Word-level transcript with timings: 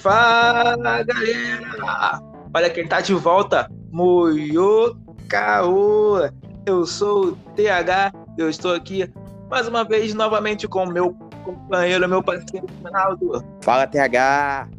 Fala 0.00 1.02
galera! 1.02 2.22
Olha 2.54 2.70
quem 2.70 2.88
tá 2.88 3.02
de 3.02 3.12
volta, 3.12 3.70
Moyo 3.90 4.98
Caô. 5.28 6.20
Eu 6.64 6.86
sou 6.86 7.26
o 7.26 7.36
TH, 7.54 8.10
eu 8.38 8.48
estou 8.48 8.74
aqui 8.74 9.12
mais 9.50 9.68
uma 9.68 9.84
vez 9.84 10.14
novamente 10.14 10.66
com 10.66 10.84
o 10.84 10.90
meu 10.90 11.12
companheiro, 11.44 12.08
meu 12.08 12.22
parceiro 12.22 12.66
Ronaldo. 12.82 13.44
Fala 13.60 13.86
TH, 13.86 14.70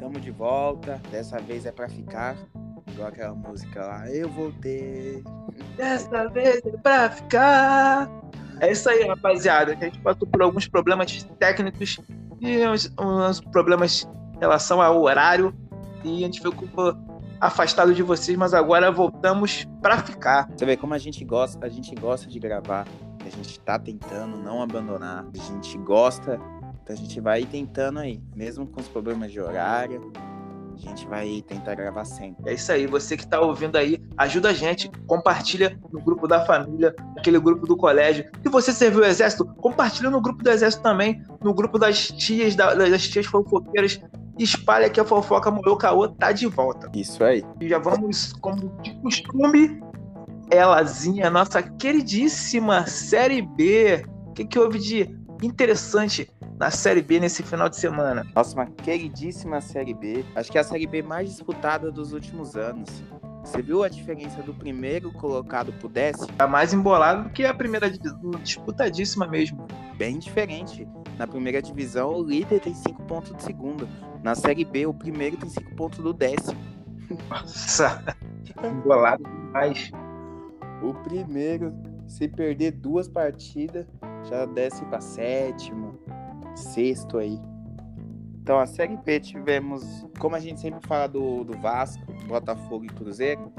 tamo 0.00 0.18
de 0.18 0.32
volta. 0.32 1.00
Dessa 1.08 1.38
vez 1.38 1.64
é 1.66 1.70
pra 1.70 1.88
ficar. 1.88 2.36
Igual 2.88 3.08
aquela 3.08 3.34
música 3.34 3.86
lá, 3.86 4.10
eu 4.10 4.28
voltei. 4.28 5.22
Dessa 5.76 6.28
vez 6.30 6.60
é 6.66 6.76
pra 6.78 7.10
ficar. 7.10 8.10
É 8.58 8.72
isso 8.72 8.88
aí, 8.88 9.06
rapaziada. 9.06 9.70
A 9.70 9.76
gente 9.76 10.00
passou 10.00 10.26
por 10.26 10.42
alguns 10.42 10.66
problemas 10.66 11.22
técnicos 11.38 12.00
e 12.40 12.66
uns, 12.66 12.92
uns 12.98 13.40
problemas 13.40 14.08
em 14.34 14.38
relação 14.40 14.80
ao 14.80 15.00
horário 15.02 15.54
e 16.02 16.22
a 16.22 16.26
gente 16.26 16.40
ficou 16.40 16.96
afastado 17.40 17.94
de 17.94 18.02
vocês, 18.02 18.36
mas 18.36 18.54
agora 18.54 18.90
voltamos 18.90 19.66
para 19.80 19.98
ficar. 19.98 20.48
Você 20.50 20.64
vê 20.64 20.76
como 20.76 20.94
a 20.94 20.98
gente 20.98 21.24
gosta, 21.24 21.64
a 21.64 21.68
gente 21.68 21.94
gosta 21.94 22.26
de 22.28 22.38
gravar, 22.38 22.86
a 23.24 23.28
gente 23.28 23.58
tá 23.60 23.78
tentando 23.78 24.36
não 24.36 24.62
abandonar, 24.62 25.26
a 25.32 25.38
gente 25.38 25.76
gosta, 25.78 26.40
então 26.82 26.94
a 26.94 26.98
gente 26.98 27.20
vai 27.20 27.44
tentando 27.44 27.98
aí, 27.98 28.22
mesmo 28.34 28.66
com 28.66 28.80
os 28.80 28.88
problemas 28.88 29.32
de 29.32 29.40
horário, 29.40 30.12
a 30.74 30.88
gente 30.88 31.06
vai 31.06 31.42
tentar 31.46 31.74
gravar 31.74 32.04
sempre. 32.04 32.50
É 32.50 32.54
isso 32.54 32.70
aí, 32.72 32.86
você 32.86 33.16
que 33.16 33.24
está 33.24 33.40
ouvindo 33.40 33.76
aí, 33.76 34.02
ajuda 34.16 34.50
a 34.50 34.52
gente, 34.52 34.90
compartilha 35.06 35.78
no 35.92 36.00
grupo 36.00 36.26
da 36.26 36.44
família, 36.44 36.94
aquele 37.16 37.38
grupo 37.38 37.66
do 37.66 37.76
colégio. 37.76 38.30
Se 38.42 38.48
você 38.48 38.72
serviu 38.72 39.00
o 39.00 39.04
exército, 39.04 39.44
compartilha 39.56 40.10
no 40.10 40.20
grupo 40.20 40.42
do 40.42 40.50
exército 40.50 40.82
também, 40.82 41.22
no 41.42 41.54
grupo 41.54 41.78
das 41.78 42.08
tias, 42.08 42.54
das 42.56 43.08
tias 43.08 43.26
fofoqueiras. 43.26 44.00
Espalha 44.38 44.90
que 44.90 44.98
a 44.98 45.04
fofoca 45.04 45.50
Moeu 45.50 45.76
Caô 45.76 46.08
tá 46.08 46.32
de 46.32 46.46
volta. 46.46 46.90
Isso 46.94 47.22
aí. 47.22 47.44
E 47.60 47.68
já 47.68 47.78
vamos, 47.78 48.32
como 48.32 48.76
de 48.82 48.92
costume, 49.00 49.80
elazinha, 50.50 51.30
nossa 51.30 51.62
queridíssima 51.62 52.86
Série 52.86 53.42
B. 53.42 54.04
O 54.26 54.32
que, 54.32 54.44
que 54.44 54.58
houve 54.58 54.80
de 54.80 55.24
interessante 55.42 56.28
na 56.58 56.70
Série 56.70 57.02
B 57.02 57.20
nesse 57.20 57.42
final 57.42 57.68
de 57.68 57.76
semana. 57.76 58.26
Nossa, 58.34 58.54
uma 58.54 58.66
queridíssima 58.66 59.60
Série 59.60 59.94
B. 59.94 60.24
Acho 60.34 60.50
que 60.50 60.58
é 60.58 60.60
a 60.60 60.64
Série 60.64 60.86
B 60.86 61.02
mais 61.02 61.28
disputada 61.28 61.90
dos 61.90 62.12
últimos 62.12 62.56
anos. 62.56 63.02
Você 63.44 63.60
viu 63.60 63.82
a 63.82 63.88
diferença 63.88 64.42
do 64.42 64.54
primeiro 64.54 65.12
colocado 65.12 65.72
pro 65.74 65.88
décimo? 65.88 66.28
Tá 66.38 66.46
mais 66.46 66.72
embolado 66.72 67.24
do 67.24 67.30
que 67.30 67.44
a 67.44 67.52
primeira 67.52 67.90
divisão, 67.90 68.30
disputadíssima 68.42 69.26
mesmo. 69.26 69.66
Bem 69.96 70.18
diferente. 70.18 70.88
Na 71.18 71.26
primeira 71.26 71.60
divisão, 71.60 72.14
o 72.14 72.22
líder 72.22 72.60
tem 72.60 72.74
5 72.74 73.02
pontos 73.02 73.32
do 73.32 73.42
segundo. 73.42 73.86
Na 74.22 74.34
Série 74.34 74.64
B, 74.64 74.86
o 74.86 74.94
primeiro 74.94 75.36
tem 75.36 75.50
5 75.50 75.74
pontos 75.76 75.98
do 75.98 76.12
décimo. 76.12 76.58
Nossa, 77.28 78.02
embolado 78.64 79.22
demais. 79.22 79.90
O 80.82 80.94
primeiro, 80.94 81.74
se 82.06 82.26
perder 82.26 82.72
duas 82.72 83.08
partidas, 83.08 83.86
já 84.24 84.46
desce 84.46 84.84
para 84.86 85.00
sétimo, 85.00 85.98
sexto 86.54 87.18
aí. 87.18 87.40
Então, 88.42 88.58
a 88.58 88.66
Série 88.66 88.96
B 88.96 89.20
tivemos, 89.20 90.06
como 90.18 90.36
a 90.36 90.40
gente 90.40 90.60
sempre 90.60 90.86
fala 90.86 91.06
do, 91.06 91.44
do 91.44 91.56
Vasco, 91.58 92.04
Botafogo 92.26 92.84
e 92.84 92.88
Cruzeiro. 92.88 93.52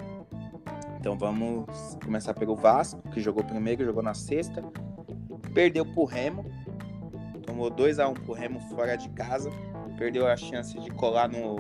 Então, 0.99 1.17
vamos 1.17 1.97
começar 2.03 2.33
pelo 2.33 2.55
Vasco, 2.55 3.01
que 3.09 3.19
jogou 3.19 3.43
primeiro, 3.43 3.83
jogou 3.83 4.03
na 4.03 4.13
sexta. 4.13 4.63
Perdeu 5.53 5.85
pro 5.85 6.05
Remo. 6.05 6.45
Tomou 7.45 7.69
2 7.69 7.99
a 7.99 8.07
1 8.07 8.11
um 8.11 8.13
pro 8.13 8.33
Remo 8.33 8.59
fora 8.75 8.95
de 8.95 9.09
casa. 9.09 9.49
Perdeu 9.97 10.27
a 10.27 10.37
chance 10.37 10.77
de 10.79 10.91
colar 10.91 11.29
no, 11.29 11.55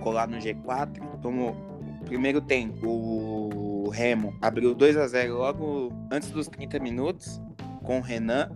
colar 0.00 0.28
no 0.28 0.38
G4. 0.38 1.20
Tomou 1.20 1.56
primeiro 2.04 2.40
tempo, 2.40 2.88
o 2.88 3.88
Remo 3.90 4.34
abriu 4.40 4.74
2 4.74 4.96
a 4.96 5.06
0 5.06 5.36
logo 5.36 5.92
antes 6.10 6.30
dos 6.30 6.48
30 6.48 6.78
minutos 6.78 7.40
com 7.84 7.98
o 7.98 8.02
Renan 8.02 8.50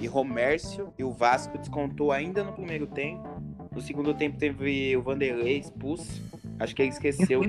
e 0.00 0.06
Romércio. 0.06 0.92
E 0.98 1.04
o 1.04 1.12
Vasco 1.12 1.56
descontou 1.58 2.10
ainda 2.10 2.42
no 2.42 2.52
primeiro 2.52 2.86
tempo. 2.86 3.28
No 3.72 3.80
segundo 3.80 4.12
tempo 4.14 4.38
teve 4.38 4.96
o 4.96 5.02
Vanderlei 5.02 5.58
expulso. 5.58 6.22
Acho 6.58 6.74
que 6.74 6.82
ele 6.82 6.90
esqueceu. 6.90 7.42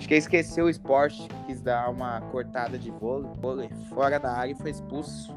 Acho 0.00 0.08
que 0.08 0.14
ele 0.14 0.20
esqueceu 0.20 0.64
o 0.64 0.70
esporte, 0.70 1.28
quis 1.46 1.60
dar 1.60 1.90
uma 1.90 2.22
cortada 2.32 2.78
de 2.78 2.90
vôlei, 2.90 3.30
vôlei 3.38 3.68
fora 3.90 4.18
da 4.18 4.32
área 4.32 4.52
e 4.52 4.54
foi 4.54 4.70
expulso. 4.70 5.34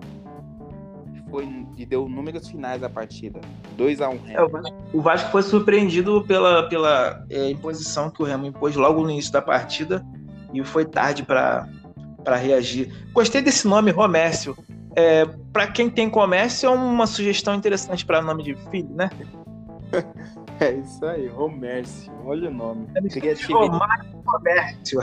Foi, 1.30 1.46
e 1.76 1.86
deu 1.86 2.08
números 2.08 2.48
finais 2.48 2.80
da 2.80 2.90
partida. 2.90 3.42
2x1 3.78 4.10
um, 4.10 4.30
é, 4.30 4.42
o, 4.42 4.48
Vasco, 4.48 4.78
o, 4.94 5.02
Vasco, 5.02 5.32
foi 5.32 5.44
surpreendido 5.44 6.24
pela, 6.26 6.70
pela 6.70 7.26
é, 7.30 7.50
imposição 7.50 8.10
que 8.10 8.22
o 8.22 8.26
Remo 8.26 8.46
impôs 8.46 8.76
logo 8.78 9.02
no 9.02 9.10
início 9.10 9.34
da 9.34 9.42
partida 9.42 10.06
e 10.54 10.64
foi 10.64 10.86
tarde 10.86 11.24
para 11.24 11.68
reagir. 12.38 12.94
Gostei 13.12 13.42
desse 13.42 13.68
nome, 13.68 13.92
Romércio. 13.92 14.56
É, 14.96 15.26
para 15.52 15.68
quem 15.68 15.90
tem 15.90 16.10
comércio, 16.10 16.68
é 16.68 16.70
uma 16.70 17.08
sugestão 17.08 17.56
interessante 17.56 18.06
para 18.06 18.22
nome 18.22 18.44
de 18.44 18.56
filho, 18.70 18.94
né? 18.94 19.10
É 20.60 20.72
isso 20.72 21.06
aí, 21.06 21.28
Romércio. 21.28 22.14
Olha 22.24 22.50
o 22.50 22.54
nome. 22.54 22.88
Criatividade. 23.10 24.16
Comércio. 24.24 25.00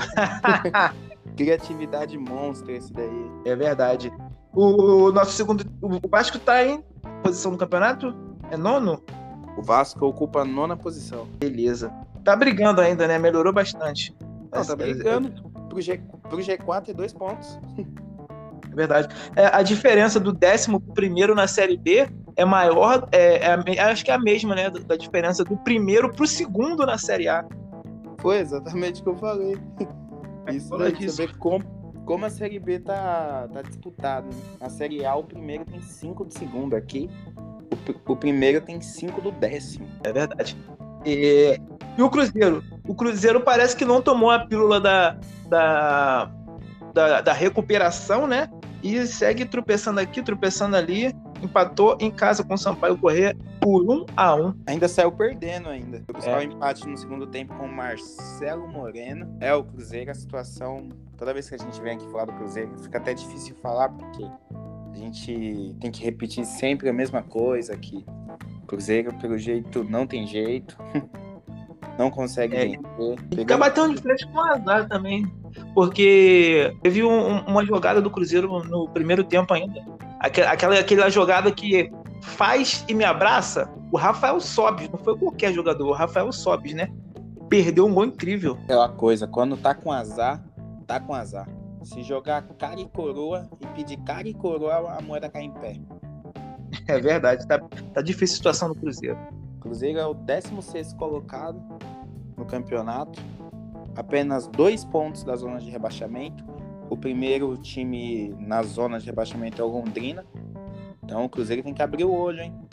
Criatividade 1.36 2.16
monstro 2.16 2.70
esse 2.70 2.92
daí. 2.92 3.30
É 3.44 3.54
verdade. 3.54 4.12
O, 4.54 5.08
o 5.08 5.12
nosso 5.12 5.32
segundo. 5.32 5.64
O 5.82 6.08
Vasco 6.08 6.38
tá 6.38 6.64
em 6.64 6.82
posição 7.22 7.52
no 7.52 7.58
campeonato? 7.58 8.14
É 8.50 8.56
nono? 8.56 9.02
O 9.56 9.62
Vasco 9.62 10.06
ocupa 10.06 10.40
a 10.40 10.44
nona 10.44 10.76
posição. 10.76 11.26
Beleza. 11.38 11.92
Tá 12.24 12.36
brigando 12.36 12.80
ainda, 12.80 13.06
né? 13.06 13.18
Melhorou 13.18 13.52
bastante. 13.52 14.16
Não, 14.52 14.64
tá 14.64 14.76
brigando. 14.76 15.30
Pro, 15.68 15.80
G, 15.80 16.00
pro 16.22 16.38
G4 16.38 16.88
é 16.88 16.92
dois 16.94 17.12
pontos. 17.12 17.58
É 18.70 18.74
verdade. 18.74 19.08
É, 19.36 19.46
a 19.46 19.62
diferença 19.62 20.20
do 20.20 20.32
décimo 20.32 20.80
pro 20.80 20.94
primeiro 20.94 21.34
na 21.34 21.46
Série 21.46 21.76
B 21.76 22.08
é 22.36 22.44
maior, 22.44 23.08
é, 23.12 23.46
é, 23.46 23.80
acho 23.80 24.04
que 24.04 24.10
é 24.10 24.14
a 24.14 24.18
mesma, 24.18 24.54
né? 24.54 24.70
Da 24.70 24.96
diferença 24.96 25.44
do 25.44 25.56
primeiro 25.58 26.12
pro 26.12 26.26
segundo 26.26 26.86
na 26.86 26.96
Série 26.96 27.28
A. 27.28 27.44
Foi 28.20 28.38
exatamente 28.38 29.00
o 29.00 29.04
que 29.04 29.10
eu 29.10 29.16
falei. 29.16 29.58
Isso 30.52 30.76
daí, 30.76 30.94
você 30.94 31.26
vê 31.26 31.32
como, 31.34 31.64
como 32.04 32.26
a 32.26 32.30
Série 32.30 32.58
B 32.58 32.78
tá, 32.80 33.48
tá 33.52 33.62
disputada. 33.62 34.26
Né? 34.26 34.42
Na 34.60 34.68
Série 34.68 35.04
A, 35.04 35.14
o 35.14 35.24
primeiro 35.24 35.64
tem 35.64 35.80
cinco 35.80 36.24
do 36.24 36.32
segundo. 36.32 36.74
Aqui, 36.76 37.10
o, 38.06 38.12
o 38.12 38.16
primeiro 38.16 38.60
tem 38.60 38.80
cinco 38.80 39.20
do 39.20 39.30
décimo. 39.30 39.86
É 40.04 40.12
verdade. 40.12 40.56
E, 41.04 41.58
e 41.96 42.02
o 42.02 42.10
Cruzeiro? 42.10 42.62
O 42.86 42.94
Cruzeiro 42.94 43.40
parece 43.40 43.76
que 43.76 43.84
não 43.84 44.02
tomou 44.02 44.30
a 44.30 44.40
pílula 44.40 44.80
da, 44.80 45.16
da, 45.48 46.30
da, 46.92 47.20
da 47.20 47.32
recuperação, 47.32 48.26
né? 48.26 48.48
E 48.82 49.06
segue 49.06 49.44
tropeçando 49.44 50.00
aqui, 50.00 50.22
tropeçando 50.22 50.76
ali 50.76 51.14
empatou 51.42 51.96
em 52.00 52.10
casa 52.10 52.44
com 52.44 52.54
o 52.54 52.58
Sampaio 52.58 52.96
Corrêa 52.96 53.36
por 53.60 53.82
1 53.82 54.06
a 54.16 54.34
1 54.34 54.54
Ainda 54.66 54.88
saiu 54.88 55.12
perdendo 55.12 55.68
ainda. 55.68 56.02
O 56.08 56.28
é. 56.28 56.44
empate 56.44 56.86
no 56.88 56.96
segundo 56.96 57.26
tempo 57.26 57.54
com 57.54 57.66
o 57.66 57.72
Marcelo 57.72 58.68
Moreno. 58.68 59.36
É 59.40 59.54
o 59.54 59.64
Cruzeiro, 59.64 60.10
a 60.10 60.14
situação. 60.14 60.88
Toda 61.16 61.32
vez 61.32 61.48
que 61.48 61.54
a 61.54 61.58
gente 61.58 61.80
vem 61.80 61.94
aqui 61.94 62.10
falar 62.10 62.26
do 62.26 62.32
Cruzeiro, 62.32 62.70
fica 62.78 62.98
até 62.98 63.14
difícil 63.14 63.54
falar, 63.56 63.88
porque 63.90 64.24
a 64.24 64.96
gente 64.96 65.76
tem 65.80 65.90
que 65.90 66.02
repetir 66.02 66.44
sempre 66.44 66.88
a 66.88 66.92
mesma 66.92 67.22
coisa 67.22 67.74
aqui. 67.74 68.04
Cruzeiro, 68.66 69.12
pelo 69.14 69.36
jeito, 69.36 69.84
não 69.84 70.06
tem 70.06 70.26
jeito. 70.26 70.76
não 71.98 72.10
consegue 72.10 72.56
é, 72.56 72.64
vencer. 72.66 73.18
Fica 73.34 73.58
batendo 73.58 73.94
de 73.94 74.02
frente 74.02 74.26
com 74.28 74.38
o 74.38 74.40
azar 74.40 74.88
também. 74.88 75.30
Porque 75.74 76.76
teve 76.82 77.02
um, 77.02 77.38
uma 77.40 77.64
jogada 77.64 78.00
do 78.00 78.10
Cruzeiro 78.10 78.62
no 78.64 78.88
primeiro 78.88 79.24
tempo 79.24 79.52
ainda 79.54 79.80
Aquela, 80.20 80.78
aquela 80.78 81.08
jogada 81.08 81.50
que 81.50 81.90
faz 82.22 82.84
e 82.86 82.92
me 82.92 83.04
abraça, 83.04 83.72
o 83.90 83.96
Rafael 83.96 84.38
Sobis, 84.38 84.90
não 84.90 84.98
foi 84.98 85.18
qualquer 85.18 85.50
jogador, 85.54 85.88
o 85.88 85.92
Rafael 85.92 86.30
Sobis, 86.30 86.74
né? 86.74 86.92
Perdeu 87.48 87.86
um 87.86 87.94
gol 87.94 88.04
incrível. 88.04 88.58
É 88.68 88.76
uma 88.76 88.90
coisa, 88.90 89.26
quando 89.26 89.56
tá 89.56 89.74
com 89.74 89.90
azar, 89.90 90.44
tá 90.86 91.00
com 91.00 91.14
azar. 91.14 91.48
Se 91.82 92.02
jogar 92.02 92.42
cara 92.58 92.78
e 92.78 92.86
coroa 92.86 93.48
e 93.60 93.66
pedir 93.68 93.96
cara 94.04 94.28
e 94.28 94.34
coroa, 94.34 94.92
a 94.98 95.00
moeda 95.00 95.30
cai 95.30 95.44
em 95.44 95.52
pé. 95.52 95.80
É 96.86 97.00
verdade, 97.00 97.48
tá, 97.48 97.58
tá 97.58 98.02
difícil 98.02 98.34
a 98.34 98.36
situação 98.36 98.68
do 98.68 98.74
Cruzeiro. 98.74 99.18
O 99.56 99.60
Cruzeiro 99.60 99.98
é 99.98 100.06
o 100.06 100.12
16 100.12 100.92
colocado 100.94 101.60
no 102.36 102.44
campeonato, 102.44 103.20
apenas 104.00 104.46
dois 104.48 104.84
pontos 104.84 105.22
da 105.24 105.36
zona 105.36 105.58
de 105.58 105.70
rebaixamento 105.70 106.44
o 106.90 106.96
primeiro 106.96 107.56
time 107.56 108.34
na 108.40 108.64
zona 108.64 108.98
de 108.98 109.06
rebaixamento 109.06 109.62
é 109.62 109.64
o 109.64 109.68
Londrina. 109.68 110.26
Então 111.04 111.24
o 111.24 111.28
Cruzeiro 111.28 111.62
tem 111.62 111.72
que 111.72 111.80
abrir 111.80 112.04
o 112.04 112.12
olho, 112.12 112.40
hein? 112.40 112.68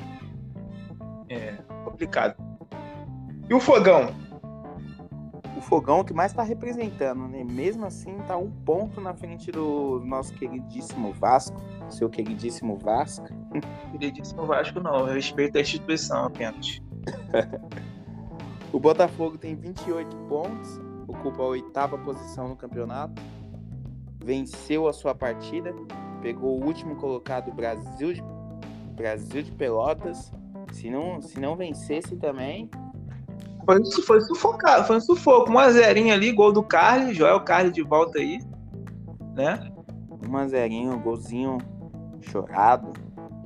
É, 1.29 1.53
complicado. 1.85 2.35
E 3.47 3.53
o 3.53 3.59
Fogão? 3.59 4.15
O 5.55 5.61
Fogão 5.61 5.99
é 5.99 6.03
que 6.03 6.13
mais 6.13 6.31
está 6.31 6.41
representando, 6.41 7.27
né? 7.27 7.43
Mesmo 7.43 7.85
assim, 7.85 8.17
tá 8.27 8.35
um 8.35 8.49
ponto 8.49 8.99
na 8.99 9.13
frente 9.13 9.51
do 9.51 10.01
nosso 10.03 10.33
queridíssimo 10.33 11.13
Vasco. 11.13 11.61
Seu 11.87 12.09
queridíssimo 12.09 12.75
Vasco. 12.75 13.27
Queridíssimo 13.91 14.45
Vasco, 14.45 14.79
não. 14.79 15.07
Eu 15.07 15.13
respeito 15.13 15.57
a 15.57 15.61
instituição 15.61 16.25
apenas. 16.25 16.81
O 18.73 18.81
Botafogo 18.81 19.37
tem 19.37 19.55
28 19.55 20.13
pontos, 20.27 20.81
ocupa 21.07 21.41
a 21.41 21.47
oitava 21.47 21.97
posição 21.97 22.49
no 22.49 22.55
campeonato, 22.55 23.21
venceu 24.23 24.87
a 24.87 24.93
sua 24.93 25.15
partida, 25.15 25.73
pegou 26.21 26.59
o 26.59 26.65
último 26.65 26.95
colocado 26.95 27.51
Brasil 27.53 28.13
de, 28.13 28.23
Brasil 28.95 29.43
de 29.43 29.51
Pelotas. 29.51 30.31
Se 30.73 30.89
não, 30.89 31.21
se 31.21 31.39
não 31.39 31.55
vencesse 31.55 32.15
também. 32.17 32.69
Foi, 33.65 33.83
foi 34.05 34.21
sufocado, 34.21 34.85
foi 34.85 34.97
um 34.97 35.01
sufoco. 35.01 35.51
1x0 35.51 36.11
ali, 36.11 36.31
gol 36.31 36.51
do 36.51 36.63
Carly, 36.63 37.13
Joel 37.13 37.39
Carly 37.41 37.71
de 37.71 37.83
volta 37.83 38.19
aí. 38.19 38.39
Né? 39.33 39.71
1x0, 40.23 41.01
golzinho 41.01 41.57
chorado. 42.21 42.91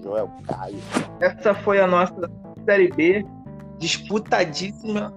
Joel 0.02 0.32
Caio. 0.48 0.80
Essa 1.20 1.54
foi 1.54 1.80
a 1.80 1.86
nossa 1.86 2.30
Série 2.66 2.90
B, 2.90 3.26
disputadíssima. 3.78 5.14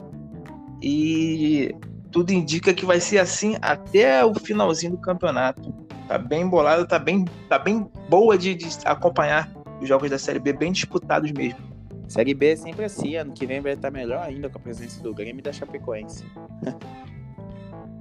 E 0.82 1.75
tudo 2.14 2.31
indica 2.31 2.72
que 2.72 2.87
vai 2.87 3.00
ser 3.00 3.19
assim 3.19 3.56
até 3.61 4.25
o 4.25 4.32
finalzinho 4.34 4.93
do 4.93 4.99
campeonato. 4.99 5.75
Tá 6.06 6.16
bem 6.16 6.49
bolado, 6.49 6.87
tá 6.87 6.96
bem, 6.96 7.25
tá 7.49 7.58
bem 7.58 7.90
boa 8.08 8.38
de, 8.38 8.55
de 8.55 8.69
acompanhar 8.84 9.50
os 9.81 9.88
jogos 9.88 10.08
da 10.08 10.16
Série 10.16 10.38
B, 10.38 10.52
bem 10.52 10.70
disputados 10.70 11.32
mesmo. 11.32 11.58
Série 12.06 12.32
B 12.32 12.52
é 12.52 12.56
sempre 12.56 12.84
assim, 12.84 13.16
ano 13.16 13.32
que 13.32 13.44
vem 13.44 13.61
vai 13.61 13.72
estar 13.72 13.90
melhor 13.90 14.22
ainda 14.22 14.49
com 14.49 14.58
a 14.58 14.61
presença 14.61 15.02
do 15.02 15.12
Grêmio 15.12 15.40
e 15.40 15.43
da 15.43 15.52
Chapecoense. 15.52 16.25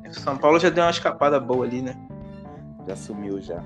o 0.07 0.13
São 0.13 0.37
Paulo 0.37 0.59
já 0.59 0.69
deu 0.69 0.83
uma 0.83 0.91
escapada 0.91 1.39
boa 1.39 1.65
ali, 1.65 1.81
né? 1.81 1.97
Já 2.87 2.95
sumiu 2.95 3.41
já. 3.41 3.63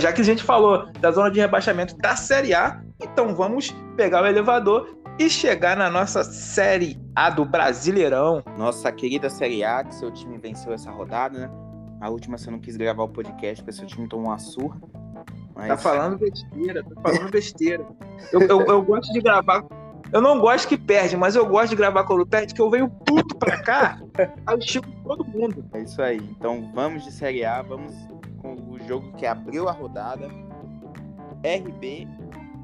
Já 0.00 0.12
que 0.12 0.22
a 0.22 0.24
gente 0.24 0.42
falou 0.42 0.90
da 0.98 1.12
zona 1.12 1.30
de 1.30 1.38
rebaixamento 1.38 1.96
da 1.98 2.16
Série 2.16 2.52
A, 2.52 2.82
então 3.00 3.32
vamos 3.32 3.70
pegar 3.96 4.24
o 4.24 4.26
elevador 4.26 4.95
e 5.18 5.30
chegar 5.30 5.76
na 5.76 5.90
nossa 5.90 6.22
Série 6.24 6.98
A 7.14 7.30
do 7.30 7.44
Brasileirão. 7.44 8.42
Nossa 8.56 8.92
querida 8.92 9.30
Série 9.30 9.64
A, 9.64 9.84
que 9.84 9.94
seu 9.94 10.10
time 10.10 10.38
venceu 10.38 10.72
essa 10.72 10.90
rodada, 10.90 11.38
né? 11.38 11.50
A 12.00 12.10
última 12.10 12.36
você 12.36 12.50
não 12.50 12.58
quis 12.58 12.76
gravar 12.76 13.04
o 13.04 13.08
podcast 13.08 13.62
porque 13.64 13.76
seu 13.76 13.86
time 13.86 14.08
tomou 14.08 14.26
uma 14.26 14.38
surra. 14.38 14.78
Mas... 15.54 15.68
Tá 15.68 15.76
falando 15.76 16.18
besteira, 16.18 16.84
tá 16.84 17.00
falando 17.00 17.30
besteira. 17.30 17.86
eu, 18.32 18.42
eu, 18.42 18.60
eu 18.60 18.82
gosto 18.82 19.12
de 19.12 19.20
gravar 19.20 19.64
eu 20.12 20.20
não 20.20 20.38
gosto 20.38 20.68
que 20.68 20.78
perde, 20.78 21.16
mas 21.16 21.34
eu 21.34 21.46
gosto 21.46 21.70
de 21.70 21.76
gravar 21.76 22.04
quando 22.04 22.26
perde, 22.26 22.54
que 22.54 22.60
eu 22.60 22.70
venho 22.70 22.88
puto 22.88 23.36
pra 23.36 23.60
cá, 23.62 24.00
aí 24.46 24.56
eu 24.56 24.60
chego 24.60 24.86
todo 25.02 25.24
mundo. 25.24 25.64
É 25.72 25.80
isso 25.80 26.00
aí. 26.00 26.18
Então 26.18 26.70
vamos 26.74 27.04
de 27.04 27.12
Série 27.12 27.44
A, 27.44 27.60
vamos 27.62 27.92
com 28.38 28.54
o 28.54 28.78
jogo 28.86 29.12
que 29.16 29.26
abriu 29.26 29.68
a 29.68 29.72
rodada. 29.72 30.28
RB 31.44 32.08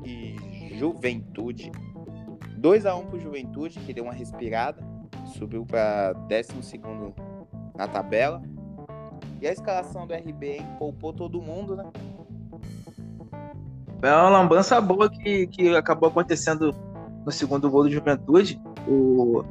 e 0.05 0.77
Juventude. 0.79 1.71
2 2.63 2.87
a 2.87 2.95
1 2.95 3.07
pro 3.07 3.19
Juventude, 3.19 3.81
que 3.81 3.93
deu 3.93 4.05
uma 4.05 4.13
respirada, 4.13 4.81
subiu 5.37 5.67
para 5.67 6.13
12 6.13 6.81
na 7.75 7.89
tabela. 7.89 8.41
E 9.41 9.49
a 9.49 9.53
escalação 9.53 10.07
do 10.07 10.15
RB 10.15 10.59
hein, 10.59 10.67
poupou 10.79 11.13
todo 11.13 11.43
mundo, 11.43 11.75
né? 11.75 11.91
É 14.01 14.13
uma 14.13 14.29
lambança 14.29 14.81
boa 14.81 15.11
que, 15.11 15.49
que 15.49 15.75
acabou 15.75 16.09
acontecendo 16.09 16.73
no 17.27 17.33
segundo 17.33 17.69
gol 17.69 17.83
do 17.83 17.91
Juventude. 17.91 18.61
O 18.87 19.45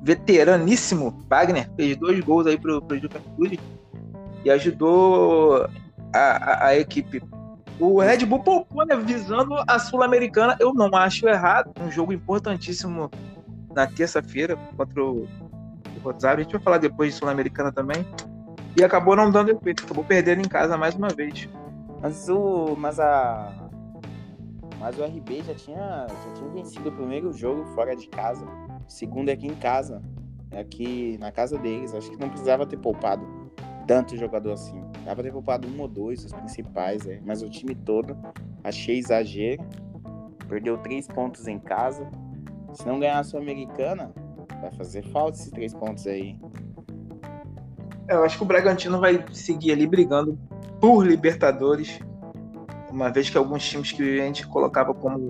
veteraníssimo 0.00 1.10
Wagner 1.28 1.68
fez 1.74 1.96
dois 1.96 2.20
gols 2.20 2.46
aí 2.46 2.56
pro, 2.56 2.80
pro 2.80 2.96
Juventude 2.96 3.58
e 4.44 4.50
ajudou 4.50 5.68
a, 6.14 6.18
a, 6.18 6.66
a 6.66 6.78
equipe. 6.78 7.20
O 7.80 8.00
Red 8.00 8.26
Bull 8.26 8.40
poupou, 8.40 8.84
né, 8.84 8.96
visando 8.96 9.54
a 9.66 9.78
Sul-Americana. 9.78 10.56
Eu 10.58 10.74
não 10.74 10.94
acho 10.96 11.28
errado. 11.28 11.70
Um 11.80 11.90
jogo 11.90 12.12
importantíssimo 12.12 13.08
na 13.74 13.86
terça-feira 13.86 14.56
contra 14.76 15.04
o, 15.04 15.28
Rosário. 16.02 16.40
A 16.40 16.42
gente 16.42 16.52
vai 16.52 16.60
falar 16.60 16.78
depois 16.78 17.12
de 17.12 17.18
Sul-Americana 17.18 17.72
também. 17.72 18.04
E 18.76 18.82
acabou 18.82 19.14
não 19.14 19.30
dando 19.30 19.50
efeito. 19.50 19.84
Acabou 19.84 20.04
perdendo 20.04 20.40
em 20.40 20.48
casa 20.48 20.76
mais 20.76 20.94
uma 20.94 21.08
vez. 21.08 21.48
Mas 22.00 22.28
o. 22.28 22.74
Mas 22.76 22.98
a. 22.98 23.52
Mas 24.80 24.96
o 24.98 25.04
RB 25.04 25.42
já 25.42 25.54
tinha, 25.54 26.06
já 26.08 26.32
tinha 26.34 26.48
vencido 26.50 26.88
o 26.88 26.92
primeiro 26.92 27.32
jogo 27.32 27.64
fora 27.74 27.96
de 27.96 28.08
casa. 28.08 28.46
O 28.46 28.90
segundo 28.90 29.28
é 29.28 29.32
aqui 29.32 29.46
em 29.46 29.54
casa. 29.56 30.00
É 30.50 30.60
aqui 30.60 31.16
na 31.18 31.32
casa 31.32 31.58
deles. 31.58 31.94
Acho 31.94 32.10
que 32.10 32.16
não 32.16 32.28
precisava 32.28 32.66
ter 32.66 32.76
poupado 32.76 33.26
tanto 33.86 34.16
jogador 34.16 34.52
assim. 34.52 34.80
Dava 35.08 35.22
pra 35.22 35.24
ter 35.24 35.32
poupado 35.32 35.66
um 35.66 35.80
ou 35.80 35.88
dois, 35.88 36.22
os 36.22 36.34
principais, 36.34 37.06
é. 37.06 37.18
mas 37.24 37.40
o 37.42 37.48
time 37.48 37.74
todo 37.74 38.14
achei 38.62 38.98
exagero. 38.98 39.64
Perdeu 40.46 40.76
três 40.76 41.08
pontos 41.08 41.48
em 41.48 41.58
casa. 41.58 42.06
Se 42.74 42.86
não 42.86 43.00
ganhar 43.00 43.18
a 43.18 43.24
Sul-Americana, 43.24 44.12
vai 44.60 44.70
fazer 44.72 45.02
falta 45.04 45.38
esses 45.38 45.50
três 45.50 45.72
pontos 45.72 46.06
aí. 46.06 46.38
Eu 48.06 48.22
acho 48.22 48.36
que 48.36 48.42
o 48.42 48.46
Bragantino 48.46 49.00
vai 49.00 49.24
seguir 49.32 49.72
ali 49.72 49.86
brigando 49.86 50.38
por 50.78 51.06
Libertadores. 51.06 52.00
Uma 52.90 53.10
vez 53.10 53.30
que 53.30 53.38
alguns 53.38 53.66
times 53.66 53.90
que 53.90 54.20
a 54.20 54.24
gente 54.26 54.46
colocava 54.46 54.92
como 54.92 55.26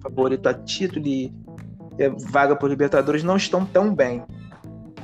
favorito 0.00 0.48
a 0.48 0.54
título 0.54 1.06
e 1.06 1.30
vaga 2.30 2.56
por 2.56 2.70
Libertadores 2.70 3.22
não 3.22 3.36
estão 3.36 3.66
tão 3.66 3.94
bem. 3.94 4.24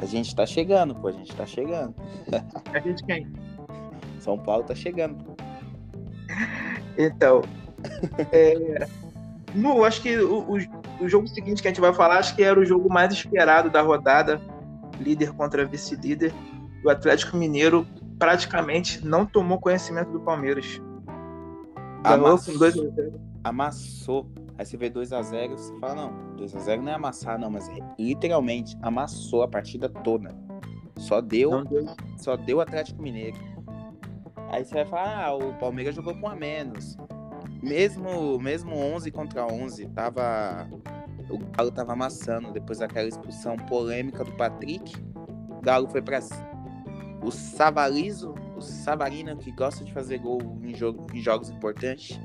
A 0.00 0.06
gente 0.06 0.34
tá 0.34 0.46
chegando, 0.46 0.94
pô, 0.94 1.08
a 1.08 1.12
gente 1.12 1.36
tá 1.36 1.44
chegando. 1.44 1.94
A 2.72 2.80
gente 2.80 3.04
quem? 3.04 3.26
São 4.26 4.38
Paulo 4.38 4.64
tá 4.64 4.74
chegando. 4.74 5.16
Então, 6.98 7.42
é, 8.32 8.86
no, 9.54 9.84
acho 9.84 10.02
que 10.02 10.18
o, 10.18 10.40
o, 10.40 10.56
o, 11.00 11.08
jogo 11.08 11.28
seguinte 11.28 11.62
que 11.62 11.68
a 11.68 11.70
gente 11.70 11.80
vai 11.80 11.94
falar, 11.94 12.18
acho 12.18 12.34
que 12.34 12.42
era 12.42 12.58
o 12.58 12.64
jogo 12.64 12.92
mais 12.92 13.12
esperado 13.12 13.70
da 13.70 13.80
rodada, 13.80 14.40
líder 15.00 15.32
contra 15.32 15.64
vice-líder. 15.64 16.32
O 16.84 16.90
Atlético 16.90 17.36
Mineiro 17.36 17.86
praticamente 18.18 19.06
não 19.06 19.24
tomou 19.24 19.58
conhecimento 19.58 20.10
do 20.10 20.20
Palmeiras. 20.20 20.80
Amassou, 22.02 22.54
amassou 23.42 24.26
Aí 24.58 24.64
você 24.64 24.76
vê 24.76 24.90
2x0, 24.90 25.50
você 25.50 25.78
fala, 25.78 25.94
não, 25.94 26.36
2x0 26.36 26.80
não 26.80 26.92
é 26.92 26.94
amassar, 26.94 27.38
não, 27.38 27.50
mas 27.50 27.70
literalmente 27.98 28.76
amassou 28.80 29.42
a 29.42 29.48
partida 29.48 29.88
toda. 29.88 30.34
Só 30.96 31.20
deu, 31.20 31.50
só 32.16 32.36
deu 32.36 32.60
Atlético 32.60 33.02
Mineiro. 33.02 33.36
Aí 34.50 34.64
você 34.64 34.74
vai 34.74 34.86
falar, 34.86 35.26
ah, 35.26 35.34
o 35.34 35.54
Palmeiras 35.54 35.94
jogou 35.94 36.14
com 36.14 36.28
a 36.28 36.34
menos. 36.34 36.96
Mesmo, 37.62 38.38
mesmo 38.38 38.76
11 38.76 39.10
contra 39.10 39.46
11, 39.46 39.86
tava 39.88 40.68
o 41.28 41.38
Galo 41.38 41.72
tava 41.72 41.92
amassando 41.92 42.52
depois 42.52 42.78
daquela 42.78 43.08
expulsão 43.08 43.56
polêmica 43.56 44.24
do 44.24 44.32
Patrick. 44.32 44.94
O 45.50 45.60
Galo 45.60 45.88
foi 45.88 46.00
para 46.00 46.20
o 47.22 47.30
Savalizo, 47.32 48.34
o 48.56 48.60
Savarino 48.60 49.36
que 49.36 49.50
gosta 49.50 49.84
de 49.84 49.92
fazer 49.92 50.18
gol 50.18 50.40
em, 50.62 50.74
jogo, 50.74 51.06
em 51.12 51.20
jogos 51.20 51.50
importantes, 51.50 52.20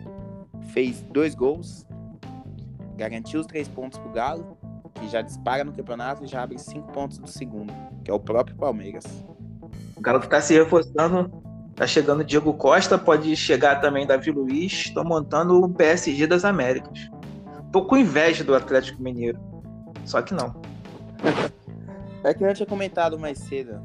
fez 0.71 1.01
dois 1.03 1.33
gols 1.33 1.87
garantiu 3.01 3.39
os 3.39 3.47
três 3.47 3.67
pontos 3.67 3.97
pro 3.97 4.11
Galo, 4.11 4.57
que 4.93 5.09
já 5.09 5.23
dispara 5.23 5.63
no 5.63 5.73
campeonato 5.73 6.23
e 6.23 6.27
já 6.27 6.43
abre 6.43 6.59
cinco 6.59 6.91
pontos 6.91 7.17
do 7.17 7.27
segundo, 7.27 7.73
que 8.03 8.11
é 8.11 8.13
o 8.13 8.19
próprio 8.19 8.55
Palmeiras. 8.55 9.03
O 9.95 10.01
Galo 10.01 10.19
que 10.19 10.29
tá 10.29 10.39
se 10.39 10.53
reforçando, 10.53 11.40
tá 11.81 11.87
chegando 11.87 12.23
Diego 12.23 12.53
Costa, 12.53 12.95
pode 12.95 13.35
chegar 13.35 13.81
também 13.81 14.05
Davi 14.05 14.29
Luiz, 14.29 14.71
estão 14.71 15.03
montando 15.03 15.63
o 15.63 15.67
PSG 15.67 16.27
das 16.27 16.45
Américas. 16.45 17.09
Tô 17.71 17.83
com 17.83 17.97
inveja 17.97 18.43
do 18.43 18.53
Atlético 18.53 19.01
Mineiro, 19.01 19.39
só 20.05 20.21
que 20.21 20.33
não. 20.33 20.55
É 22.23 22.35
que 22.35 22.43
eu 22.43 22.53
tinha 22.53 22.67
comentado 22.67 23.17
mais 23.17 23.39
cedo, 23.39 23.81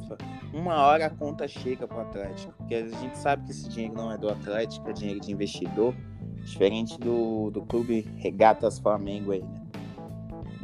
uma 0.52 0.74
hora 0.74 1.06
a 1.06 1.10
conta 1.10 1.48
chega 1.48 1.88
pro 1.88 2.02
Atlético, 2.02 2.52
porque 2.58 2.74
a 2.74 2.86
gente 2.86 3.16
sabe 3.16 3.46
que 3.46 3.50
esse 3.50 3.66
dinheiro 3.66 3.94
não 3.94 4.12
é 4.12 4.18
do 4.18 4.28
Atlético, 4.28 4.90
é 4.90 4.92
dinheiro 4.92 5.20
de 5.20 5.32
investidor, 5.32 5.94
Diferente 6.44 7.00
do, 7.00 7.50
do 7.50 7.62
clube 7.62 8.06
Regatas 8.18 8.78
Flamengo 8.78 9.32
aí, 9.32 9.40
né? 9.40 9.62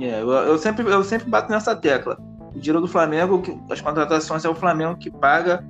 É, 0.01 0.21
eu, 0.21 0.29
eu, 0.29 0.59
sempre, 0.59 0.87
eu 0.87 1.03
sempre 1.03 1.31
bato 1.31 1.51
nessa 1.51 1.75
tecla. 1.75 2.19
O 2.55 2.61
dinheiro 2.61 2.83
do 2.83 2.87
Flamengo, 2.87 3.43
as 3.71 3.81
contratações 3.81 4.45
é 4.45 4.51
o 4.51 4.55
Flamengo 4.55 4.99
que 4.99 5.11
paga 5.11 5.65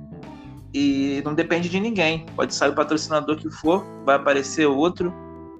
e 0.73 1.21
não 1.23 1.33
depende 1.33 1.69
de 1.69 1.79
ninguém. 1.79 2.25
Pode 2.35 2.53
sair 2.55 2.69
o 2.69 2.75
patrocinador 2.75 3.37
que 3.37 3.49
for, 3.49 3.85
vai 4.05 4.15
aparecer 4.15 4.65
outro, 4.65 5.13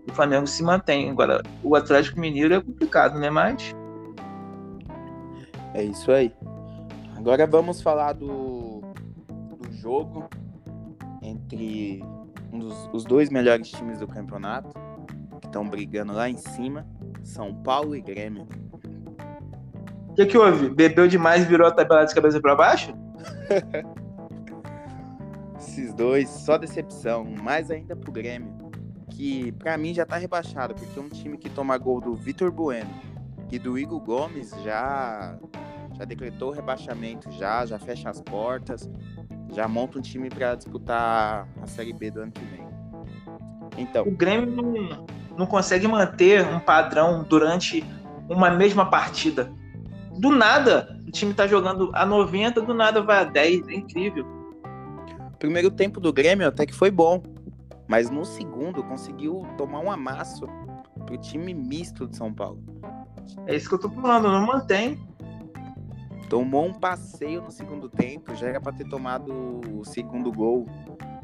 o 0.09 0.13
Flamengo 0.13 0.47
se 0.47 0.63
mantém. 0.63 1.09
Agora, 1.09 1.41
o 1.61 1.75
Atlético 1.75 2.19
Mineiro 2.19 2.55
é 2.55 2.61
complicado, 2.61 3.19
né? 3.19 3.29
Mas. 3.29 3.73
É 5.73 5.83
isso 5.83 6.11
aí. 6.11 6.33
Agora 7.15 7.47
vamos 7.47 7.81
falar 7.81 8.13
do, 8.13 8.81
do 9.57 9.71
jogo 9.71 10.29
entre 11.21 12.03
um 12.51 12.59
dos 12.59 12.89
os 12.91 13.05
dois 13.05 13.29
melhores 13.29 13.71
times 13.71 13.99
do 13.99 14.07
campeonato, 14.07 14.69
que 15.39 15.47
estão 15.47 15.67
brigando 15.67 16.13
lá 16.13 16.29
em 16.29 16.37
cima, 16.37 16.85
São 17.23 17.55
Paulo 17.55 17.95
e 17.95 18.01
Grêmio. 18.01 18.47
O 20.09 20.13
que, 20.15 20.25
que 20.25 20.37
houve? 20.37 20.69
Bebeu 20.69 21.07
demais 21.07 21.43
e 21.43 21.47
virou 21.47 21.65
a 21.65 21.71
tabela 21.71 22.05
de 22.05 22.13
cabeça 22.13 22.39
para 22.39 22.55
baixo? 22.55 22.93
Esses 25.73 25.91
dois, 25.91 26.29
só 26.29 26.55
decepção. 26.55 27.25
Mais 27.25 27.71
ainda 27.71 27.95
pro 27.95 28.11
Grêmio, 28.11 28.53
que 29.09 29.51
para 29.53 29.75
mim 29.75 29.91
já 29.91 30.05
tá 30.05 30.17
rebaixado, 30.17 30.75
porque 30.75 30.99
é 30.99 31.01
um 31.01 31.09
time 31.09 31.35
que 31.35 31.49
toma 31.49 31.75
gol 31.79 31.99
do 31.99 32.13
Vitor 32.13 32.51
Bueno, 32.51 32.91
e 33.51 33.57
do 33.57 33.75
Igor 33.75 33.99
Gomes 33.99 34.51
já 34.63 35.35
já 35.95 36.05
decretou 36.05 36.49
o 36.49 36.51
rebaixamento 36.51 37.31
já, 37.31 37.65
já 37.65 37.79
fecha 37.79 38.09
as 38.09 38.21
portas, 38.21 38.87
já 39.51 39.67
monta 39.67 39.97
um 39.97 40.01
time 40.01 40.29
para 40.29 40.53
disputar 40.53 41.47
a 41.59 41.65
Série 41.65 41.93
B 41.93 42.11
do 42.11 42.21
ano 42.21 42.31
que 42.31 42.45
vem. 42.45 42.67
Então, 43.75 44.03
o 44.03 44.11
Grêmio 44.11 44.51
não, 44.51 45.05
não 45.35 45.45
consegue 45.47 45.87
manter 45.87 46.45
um 46.45 46.59
padrão 46.59 47.23
durante 47.23 47.83
uma 48.29 48.51
mesma 48.51 48.91
partida. 48.91 49.51
Do 50.19 50.29
nada, 50.29 50.99
o 51.07 51.11
time 51.11 51.33
tá 51.33 51.47
jogando 51.47 51.89
a 51.95 52.05
90, 52.05 52.61
do 52.61 52.75
nada 52.75 53.01
vai 53.01 53.21
a 53.21 53.23
10, 53.23 53.67
é 53.69 53.73
incrível. 53.73 54.32
Primeiro 55.43 55.69
tempo 55.69 55.99
do 55.99 56.13
Grêmio 56.13 56.47
até 56.47 56.65
que 56.65 56.73
foi 56.73 56.89
bom, 56.89 57.21
mas 57.85 58.09
no 58.09 58.23
segundo 58.23 58.81
conseguiu 58.81 59.41
tomar 59.57 59.81
um 59.81 59.91
amasso 59.91 60.45
pro 61.05 61.17
time 61.17 61.53
misto 61.53 62.07
de 62.07 62.15
São 62.15 62.33
Paulo. 62.33 62.63
É 63.45 63.53
isso 63.53 63.67
que 63.67 63.75
eu 63.75 63.79
tô 63.79 63.89
falando, 63.89 64.31
não 64.31 64.47
mantém. 64.47 64.97
Tomou 66.29 66.65
um 66.65 66.73
passeio 66.73 67.41
no 67.41 67.51
segundo 67.51 67.89
tempo, 67.89 68.33
já 68.35 68.47
era 68.47 68.61
para 68.61 68.71
ter 68.71 68.87
tomado 68.87 69.33
o 69.69 69.83
segundo 69.83 70.31
gol, 70.31 70.65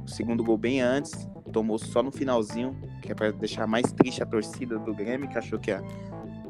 o 0.05 0.09
segundo 0.09 0.43
gol 0.43 0.57
bem 0.57 0.81
antes, 0.81 1.25
tomou 1.53 1.79
só 1.79 2.03
no 2.03 2.11
finalzinho, 2.11 2.75
que 3.01 3.13
é 3.13 3.15
para 3.15 3.31
deixar 3.31 3.67
mais 3.67 3.89
triste 3.93 4.21
a 4.21 4.25
torcida 4.25 4.77
do 4.77 4.93
Grêmio, 4.93 5.29
que 5.29 5.37
achou 5.37 5.57
que 5.57 5.71
ia 5.71 5.81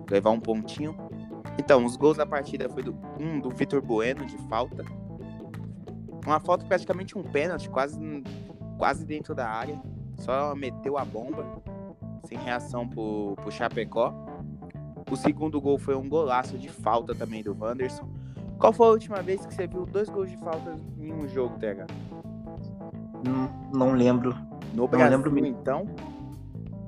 levar 0.09 0.31
um 0.31 0.39
pontinho. 0.39 0.97
Então, 1.59 1.85
os 1.85 1.95
gols 1.95 2.17
da 2.17 2.25
partida 2.25 2.67
foi 2.67 2.81
do 2.81 2.97
um 3.19 3.39
do 3.39 3.51
Vitor 3.51 3.79
Bueno 3.79 4.25
de 4.25 4.39
falta. 4.47 4.83
Uma 6.25 6.39
falta 6.39 6.65
praticamente 6.65 7.17
um 7.17 7.23
pênalti, 7.23 7.69
quase 7.69 7.99
quase 8.77 9.05
dentro 9.05 9.35
da 9.35 9.47
área. 9.47 9.79
Só 10.17 10.55
meteu 10.55 10.97
a 10.97 11.05
bomba 11.05 11.45
sem 12.25 12.37
reação 12.37 12.87
pro, 12.87 13.35
pro 13.35 13.51
Chapecó. 13.51 14.13
O 15.11 15.15
segundo 15.15 15.59
gol 15.59 15.77
foi 15.77 15.95
um 15.95 16.07
golaço 16.07 16.57
de 16.57 16.69
falta 16.69 17.13
também 17.13 17.43
do 17.43 17.55
Wanderson. 17.59 18.07
Qual 18.57 18.71
foi 18.73 18.87
a 18.87 18.89
última 18.91 19.21
vez 19.21 19.45
que 19.45 19.53
você 19.53 19.67
viu 19.67 19.85
dois 19.85 20.09
gols 20.09 20.29
de 20.29 20.37
falta 20.37 20.75
em 20.99 21.11
um 21.11 21.27
jogo, 21.27 21.57
TH? 21.59 21.87
Não, 23.25 23.49
não 23.73 23.93
lembro. 23.93 24.35
No 24.73 24.87
Brasil, 24.87 25.17
não 25.17 25.25
lembro 25.25 25.45
então? 25.45 25.87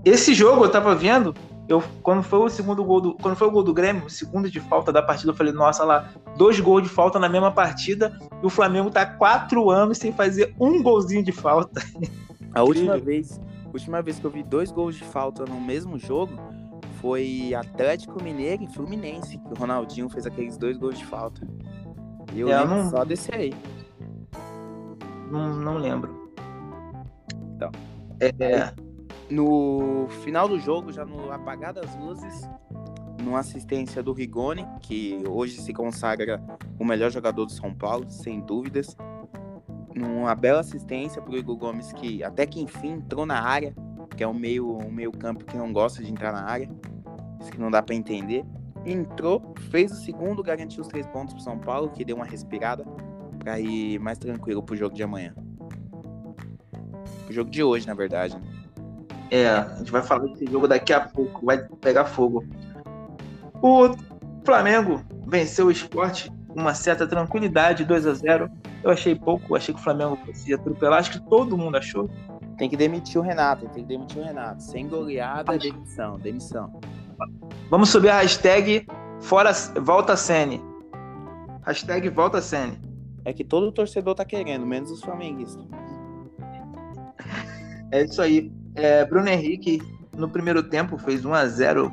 Esse 0.05 0.33
jogo 0.33 0.65
eu 0.65 0.71
tava 0.71 0.95
vendo, 0.95 1.33
eu, 1.71 1.83
quando 2.01 2.21
foi 2.21 2.39
o 2.39 2.49
segundo 2.49 2.83
gol 2.83 3.01
do, 3.01 3.13
quando 3.15 3.35
foi 3.35 3.47
o 3.47 3.51
gol 3.51 3.63
do 3.63 3.73
Grêmio, 3.73 4.05
o 4.05 4.09
segundo 4.09 4.49
de 4.49 4.59
falta 4.59 4.91
da 4.91 5.01
partida, 5.01 5.31
eu 5.31 5.35
falei, 5.35 5.53
nossa 5.53 5.83
lá, 5.83 6.09
dois 6.37 6.59
gols 6.59 6.83
de 6.83 6.89
falta 6.89 7.17
na 7.17 7.29
mesma 7.29 7.51
partida 7.51 8.17
e 8.41 8.45
o 8.45 8.49
Flamengo 8.49 8.89
tá 8.89 9.05
quatro 9.05 9.69
anos 9.69 9.97
sem 9.97 10.11
fazer 10.11 10.53
um 10.59 10.81
golzinho 10.83 11.23
de 11.23 11.31
falta. 11.31 11.81
A 12.53 12.63
última 12.63 12.97
vez, 12.97 13.39
última 13.73 14.01
vez 14.01 14.19
que 14.19 14.25
eu 14.25 14.31
vi 14.31 14.43
dois 14.43 14.71
gols 14.71 14.95
de 14.95 15.03
falta 15.05 15.45
no 15.45 15.59
mesmo 15.61 15.97
jogo 15.97 16.33
foi 16.99 17.53
Atlético 17.55 18.21
Mineiro 18.21 18.63
e 18.63 18.67
Fluminense, 18.67 19.37
que 19.37 19.53
o 19.53 19.55
Ronaldinho 19.55 20.09
fez 20.09 20.25
aqueles 20.25 20.57
dois 20.57 20.77
gols 20.77 20.99
de 20.99 21.05
falta. 21.05 21.47
E 22.33 22.41
eu, 22.41 22.49
é, 22.51 22.65
não... 22.65 22.89
só 22.89 23.05
desse 23.05 23.33
aí. 23.33 23.53
Não, 25.31 25.55
não 25.55 25.77
lembro. 25.77 26.29
Então. 27.55 27.71
É, 28.19 28.73
no 29.31 30.07
final 30.23 30.47
do 30.47 30.59
jogo, 30.59 30.91
já 30.91 31.05
no 31.05 31.31
apagar 31.31 31.73
das 31.73 31.95
luzes, 31.95 32.49
numa 33.23 33.39
assistência 33.39 34.03
do 34.03 34.11
Rigoni, 34.11 34.67
que 34.81 35.23
hoje 35.27 35.61
se 35.61 35.73
consagra 35.73 36.43
o 36.77 36.83
melhor 36.83 37.09
jogador 37.09 37.45
do 37.45 37.51
São 37.51 37.73
Paulo, 37.73 38.09
sem 38.09 38.41
dúvidas. 38.41 38.95
Numa 39.95 40.35
bela 40.35 40.59
assistência 40.59 41.21
para 41.21 41.33
o 41.33 41.37
Igor 41.37 41.55
Gomes, 41.55 41.93
que 41.93 42.23
até 42.23 42.45
que 42.45 42.61
enfim 42.61 42.93
entrou 42.93 43.25
na 43.25 43.41
área, 43.41 43.73
que 44.17 44.23
é 44.23 44.27
um 44.27 44.33
meio, 44.33 44.77
um 44.77 44.91
meio 44.91 45.11
campo 45.11 45.45
que 45.45 45.57
não 45.57 45.71
gosta 45.71 46.03
de 46.03 46.11
entrar 46.11 46.33
na 46.33 46.43
área, 46.43 46.69
isso 47.39 47.51
que 47.51 47.59
não 47.59 47.71
dá 47.71 47.81
para 47.81 47.95
entender. 47.95 48.43
Entrou, 48.85 49.53
fez 49.69 49.91
o 49.91 49.95
segundo, 49.95 50.43
garantiu 50.43 50.81
os 50.81 50.87
três 50.87 51.05
pontos 51.07 51.33
para 51.33 51.43
São 51.43 51.57
Paulo, 51.57 51.89
que 51.89 52.03
deu 52.03 52.15
uma 52.15 52.25
respirada 52.25 52.83
para 53.39 53.59
ir 53.59 53.99
mais 53.99 54.17
tranquilo 54.17 54.61
para 54.63 54.73
o 54.73 54.77
jogo 54.77 54.95
de 54.95 55.03
amanhã. 55.03 55.35
O 57.29 57.33
jogo 57.33 57.49
de 57.49 57.63
hoje, 57.63 57.87
na 57.87 57.93
verdade. 57.93 58.35
Né? 58.35 58.60
É, 59.31 59.47
a 59.47 59.75
gente 59.77 59.89
vai 59.89 60.03
falar 60.03 60.25
desse 60.25 60.45
jogo 60.45 60.67
daqui 60.67 60.91
a 60.91 60.99
pouco, 60.99 61.45
vai 61.45 61.57
pegar 61.79 62.03
fogo. 62.03 62.45
O 63.61 63.95
Flamengo 64.43 65.01
venceu 65.25 65.67
o 65.67 65.71
esporte 65.71 66.29
com 66.49 66.59
uma 66.59 66.73
certa 66.73 67.07
tranquilidade, 67.07 67.85
2 67.85 68.07
a 68.07 68.13
0 68.13 68.49
Eu 68.83 68.91
achei 68.91 69.15
pouco, 69.15 69.55
achei 69.55 69.73
que 69.73 69.79
o 69.79 69.83
Flamengo 69.83 70.17
fosse 70.25 70.53
atropelar, 70.53 70.99
acho 70.99 71.11
que 71.11 71.29
todo 71.29 71.57
mundo 71.57 71.77
achou. 71.77 72.09
Tem 72.57 72.69
que 72.69 72.75
demitir 72.75 73.21
o 73.21 73.23
Renato, 73.23 73.67
tem 73.69 73.83
que 73.83 73.89
demitir 73.89 74.21
o 74.21 74.25
Renato. 74.25 74.61
Sem 74.61 74.89
goleada, 74.89 75.57
demissão, 75.57 76.19
demissão. 76.19 76.81
Vamos 77.69 77.89
subir 77.89 78.09
a 78.09 78.19
hashtag 78.19 78.85
fora, 79.21 79.53
volta 79.81 80.17
Sene. 80.17 80.61
Hashtag 81.63 82.09
volta 82.09 82.41
Sene. 82.41 82.77
É 83.23 83.31
que 83.31 83.45
todo 83.45 83.71
torcedor 83.71 84.13
tá 84.13 84.25
querendo, 84.25 84.65
menos 84.65 84.91
os 84.91 85.01
flamenguistas. 85.01 85.63
É 87.91 88.03
isso 88.03 88.21
aí. 88.21 88.51
É, 88.75 89.05
Bruno 89.05 89.27
Henrique, 89.29 89.81
no 90.15 90.29
primeiro 90.29 90.63
tempo, 90.63 90.97
fez 90.97 91.25
1 91.25 91.33
a 91.33 91.45
0 91.47 91.91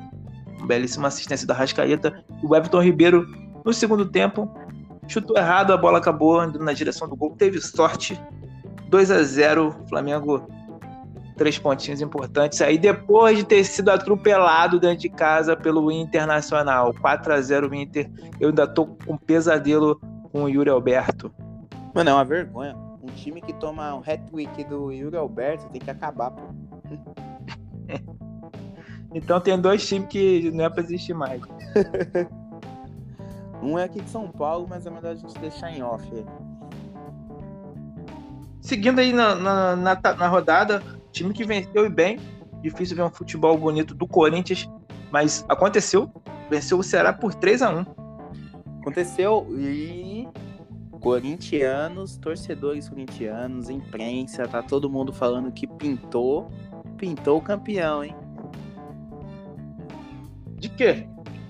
belíssima 0.66 1.08
assistência 1.08 1.46
da 1.46 1.54
Rascaeta. 1.54 2.24
O 2.42 2.54
Everton 2.54 2.82
Ribeiro, 2.82 3.26
no 3.64 3.72
segundo 3.72 4.06
tempo, 4.06 4.52
chutou 5.06 5.36
errado, 5.36 5.72
a 5.72 5.76
bola 5.76 5.98
acabou 5.98 6.42
indo 6.44 6.58
na 6.58 6.72
direção 6.72 7.08
do 7.08 7.16
gol. 7.16 7.34
Teve 7.36 7.60
sorte. 7.60 8.20
2 8.88 9.10
a 9.10 9.22
0 9.22 9.74
Flamengo, 9.88 10.48
três 11.36 11.58
pontinhos 11.58 12.00
importantes. 12.00 12.60
Aí 12.60 12.78
depois 12.78 13.38
de 13.38 13.44
ter 13.44 13.64
sido 13.64 13.90
atropelado 13.90 14.80
dentro 14.80 14.98
de 14.98 15.08
casa 15.08 15.56
pelo 15.56 15.90
Internacional, 15.90 16.94
4 17.00 17.32
a 17.32 17.40
0 17.40 17.74
Inter, 17.74 18.10
eu 18.40 18.48
ainda 18.48 18.66
tô 18.66 18.86
com 18.86 19.14
um 19.14 19.16
pesadelo 19.16 20.00
com 20.32 20.44
o 20.44 20.48
Yuri 20.48 20.70
Alberto. 20.70 21.32
Mano, 21.94 22.10
é 22.10 22.14
uma 22.14 22.24
vergonha. 22.24 22.74
Um 23.02 23.06
time 23.14 23.40
que 23.40 23.52
toma 23.54 23.94
um 23.94 24.00
hat-trick 24.00 24.64
do 24.64 24.90
Yuri 24.90 25.16
Alberto 25.16 25.68
tem 25.68 25.80
que 25.80 25.90
acabar, 25.90 26.30
pô. 26.30 26.42
então 29.14 29.40
tem 29.40 29.60
dois 29.60 29.86
times 29.86 30.08
que 30.08 30.50
não 30.52 30.64
é 30.64 30.70
pra 30.70 30.82
existir 30.82 31.14
mais. 31.14 31.40
um 33.62 33.78
é 33.78 33.84
aqui 33.84 34.00
de 34.00 34.10
São 34.10 34.28
Paulo, 34.28 34.66
mas 34.68 34.86
é 34.86 34.90
melhor 34.90 35.12
a 35.12 35.14
gente 35.14 35.38
deixar 35.38 35.70
em 35.70 35.82
off. 35.82 36.06
Seguindo 38.60 38.98
aí 38.98 39.12
na, 39.12 39.34
na, 39.34 39.76
na, 39.76 39.94
na 39.94 40.28
rodada, 40.28 40.82
time 41.12 41.32
que 41.32 41.44
venceu 41.44 41.86
e 41.86 41.88
bem. 41.88 42.18
Difícil 42.60 42.96
ver 42.96 43.02
um 43.02 43.10
futebol 43.10 43.56
bonito 43.56 43.94
do 43.94 44.06
Corinthians, 44.06 44.68
mas 45.10 45.44
aconteceu. 45.48 46.10
Venceu 46.50 46.78
o 46.78 46.82
Ceará 46.82 47.12
por 47.12 47.34
3 47.34 47.62
a 47.62 47.70
1 47.70 47.84
Aconteceu 48.80 49.46
e 49.50 50.26
corintianos, 51.00 52.16
torcedores 52.16 52.88
corintianos, 52.88 53.70
imprensa, 53.70 54.48
tá 54.48 54.62
todo 54.62 54.90
mundo 54.90 55.12
falando 55.12 55.52
que 55.52 55.66
pintou 55.66 56.50
pintou 56.98 57.38
o 57.38 57.42
campeão, 57.42 58.04
hein? 58.04 58.14
De 60.56 60.68
quê? 60.68 61.06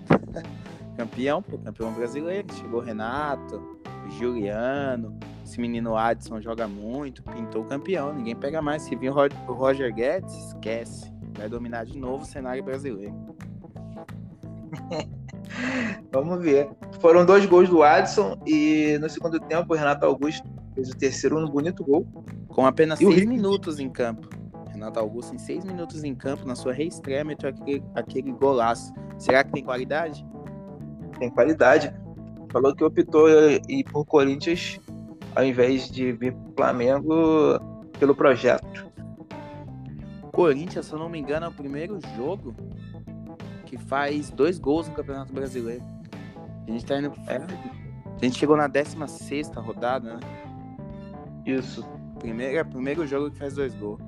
campeão, 0.96 1.42
pô, 1.42 1.58
campeão 1.58 1.92
brasileiro. 1.92 2.46
Chegou 2.54 2.80
Renato, 2.80 3.80
Juliano, 4.18 5.18
esse 5.44 5.60
menino 5.60 5.96
Adson 5.96 6.40
joga 6.40 6.68
muito, 6.68 7.22
pintou 7.22 7.62
o 7.62 7.64
campeão. 7.64 8.12
Ninguém 8.12 8.36
pega 8.36 8.60
mais. 8.60 8.82
Se 8.82 8.94
vir 8.94 9.10
o 9.10 9.52
Roger 9.52 9.92
Guedes, 9.92 10.34
esquece. 10.48 11.10
Vai 11.36 11.48
dominar 11.48 11.86
de 11.86 11.98
novo 11.98 12.22
o 12.22 12.26
cenário 12.26 12.62
brasileiro. 12.62 13.14
Vamos 16.12 16.42
ver. 16.42 16.68
Foram 17.00 17.24
dois 17.24 17.46
gols 17.46 17.68
do 17.68 17.82
Adson 17.82 18.36
e 18.46 18.98
no 19.00 19.08
segundo 19.08 19.40
tempo 19.40 19.72
o 19.72 19.76
Renato 19.76 20.04
Augusto 20.04 20.46
fez 20.74 20.90
o 20.90 20.96
terceiro 20.96 21.38
um 21.38 21.48
bonito 21.48 21.82
gol. 21.82 22.06
Com 22.48 22.66
apenas 22.66 23.00
e 23.00 23.06
seis 23.06 23.24
minutos 23.24 23.78
em 23.78 23.88
campo. 23.88 24.37
Renato 24.78 25.00
Augusto, 25.00 25.34
em 25.34 25.38
seis 25.38 25.64
minutos 25.64 26.04
em 26.04 26.14
campo, 26.14 26.46
na 26.46 26.54
sua 26.54 26.72
reestreia, 26.72 27.24
meteu 27.24 27.50
aquele, 27.50 27.82
aquele 27.96 28.30
golaço. 28.30 28.94
Será 29.18 29.42
que 29.42 29.50
tem 29.50 29.64
qualidade? 29.64 30.24
Tem 31.18 31.28
qualidade. 31.28 31.92
Falou 32.52 32.74
que 32.74 32.84
optou 32.84 33.28
ir 33.28 33.84
por 33.90 34.04
Corinthians 34.04 34.78
ao 35.34 35.44
invés 35.44 35.90
de 35.90 36.12
vir 36.12 36.32
pro 36.32 36.52
Flamengo 36.56 37.60
pelo 37.98 38.14
projeto. 38.14 38.88
Corinthians, 40.32 40.86
se 40.86 40.92
eu 40.92 40.98
não 40.98 41.08
me 41.08 41.18
engano, 41.18 41.46
é 41.46 41.48
o 41.48 41.52
primeiro 41.52 41.98
jogo 42.16 42.54
que 43.66 43.76
faz 43.76 44.30
dois 44.30 44.60
gols 44.60 44.88
no 44.88 44.94
Campeonato 44.94 45.32
Brasileiro. 45.32 45.82
A 46.66 46.70
gente 46.70 46.86
tá 46.86 46.98
indo. 46.98 47.12
É. 47.26 47.36
A 47.36 48.24
gente 48.24 48.38
chegou 48.38 48.56
na 48.56 48.68
16 48.68 49.48
rodada, 49.56 50.14
né? 50.14 50.20
Isso. 51.44 51.84
Primeiro, 52.20 52.56
é 52.56 52.62
o 52.62 52.66
primeiro 52.66 53.06
jogo 53.06 53.30
que 53.30 53.38
faz 53.38 53.54
dois 53.54 53.74
gols. 53.74 54.07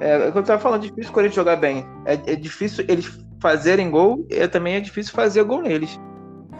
É, 0.00 0.10
é 0.10 0.28
eu 0.28 0.42
tava 0.42 0.58
falando, 0.58 0.84
é 0.84 0.88
difícil 0.88 1.10
o 1.10 1.14
Corinthians 1.14 1.36
jogar 1.36 1.56
bem. 1.56 1.84
É, 2.04 2.14
é 2.32 2.36
difícil 2.36 2.84
eles 2.88 3.06
fazerem 3.40 3.90
gol 3.90 4.26
e 4.28 4.46
também 4.48 4.74
é 4.74 4.80
difícil 4.80 5.12
fazer 5.12 5.44
gol 5.44 5.62
neles. 5.62 5.98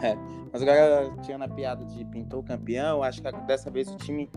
É, 0.01 0.15
mas 0.51 0.61
agora 0.61 1.11
tinha 1.21 1.37
na 1.37 1.47
piada 1.47 1.85
de 1.85 2.05
pintou 2.05 2.41
campeão, 2.43 3.03
acho 3.03 3.21
que 3.21 3.31
dessa 3.45 3.69
vez 3.69 3.89
o 3.89 3.97
time 3.97 4.29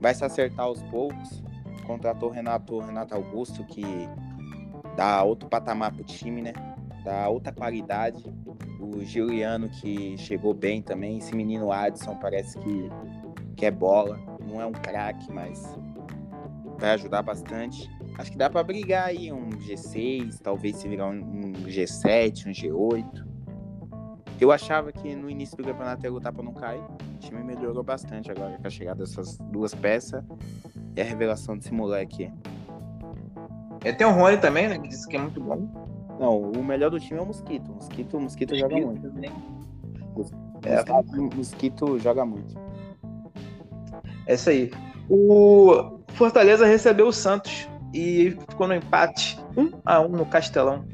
vai 0.00 0.14
se 0.14 0.24
acertar 0.24 0.66
aos 0.66 0.82
poucos. 0.84 1.42
Contratou 1.86 2.30
o 2.30 2.32
Renato, 2.32 2.80
Renato 2.80 3.14
Augusto, 3.14 3.64
que 3.64 3.82
dá 4.96 5.22
outro 5.22 5.48
patamar 5.48 5.92
pro 5.92 6.02
time, 6.02 6.42
né? 6.42 6.52
da 7.06 7.28
outra 7.28 7.52
qualidade. 7.52 8.22
O 8.80 9.02
Giuliano 9.04 9.68
que 9.68 10.18
chegou 10.18 10.52
bem 10.52 10.82
também. 10.82 11.18
Esse 11.18 11.34
menino 11.34 11.70
Adson 11.70 12.16
parece 12.16 12.58
que, 12.58 12.90
que 13.56 13.64
é 13.64 13.70
bola. 13.70 14.18
Não 14.44 14.60
é 14.60 14.66
um 14.66 14.72
craque, 14.72 15.32
mas 15.32 15.78
vai 16.78 16.90
ajudar 16.90 17.22
bastante. 17.22 17.88
Acho 18.18 18.32
que 18.32 18.38
dá 18.38 18.48
para 18.48 18.62
brigar 18.62 19.08
aí 19.08 19.30
um 19.30 19.50
G6, 19.50 20.40
talvez 20.42 20.76
se 20.76 20.88
virar 20.88 21.08
um, 21.08 21.52
G7, 21.66 22.46
um 22.46 22.50
G8. 22.50 23.26
Eu 24.40 24.50
achava 24.50 24.90
que 24.90 25.14
no 25.14 25.28
início 25.28 25.56
do 25.56 25.64
campeonato 25.64 26.04
ia 26.04 26.10
lutar 26.10 26.32
para 26.32 26.42
não 26.42 26.52
cair. 26.52 26.80
O 26.80 27.18
time 27.18 27.42
melhorou 27.42 27.82
bastante 27.82 28.30
agora 28.30 28.56
com 28.58 28.66
a 28.66 28.70
chegada 28.70 29.04
dessas 29.04 29.38
duas 29.50 29.74
peças 29.74 30.22
e 30.94 31.00
a 31.00 31.04
revelação 31.04 31.56
desse 31.56 31.72
moleque. 31.72 32.32
É, 33.84 33.92
tem 33.92 34.06
o 34.06 34.10
Rony 34.10 34.38
também, 34.38 34.68
né? 34.68 34.78
Que 34.78 34.88
disse 34.88 35.06
que 35.06 35.16
é 35.16 35.20
muito 35.20 35.40
bom. 35.40 35.68
Não, 36.18 36.40
o 36.40 36.64
melhor 36.64 36.90
do 36.90 36.98
time 36.98 37.18
é 37.18 37.22
o 37.22 37.26
Mosquito. 37.26 37.70
O 37.70 37.74
Mosquito, 37.74 38.16
o 38.16 38.20
Mosquito 38.20 38.56
joga 38.56 38.76
muito. 38.76 39.10
Também. 39.10 39.30
É, 40.64 40.76
Mosquito, 40.84 41.36
Mosquito 41.36 41.98
joga 41.98 42.24
muito. 42.24 42.58
É 44.26 44.34
isso 44.34 44.48
aí. 44.48 44.70
O 45.08 46.00
Fortaleza 46.08 46.66
recebeu 46.66 47.08
o 47.08 47.12
Santos 47.12 47.68
e 47.96 48.30
ficou 48.30 48.68
no 48.68 48.74
empate 48.74 49.38
1 49.56 49.70
a 49.82 50.00
1 50.02 50.08
no 50.08 50.26
Castelão. 50.26 50.84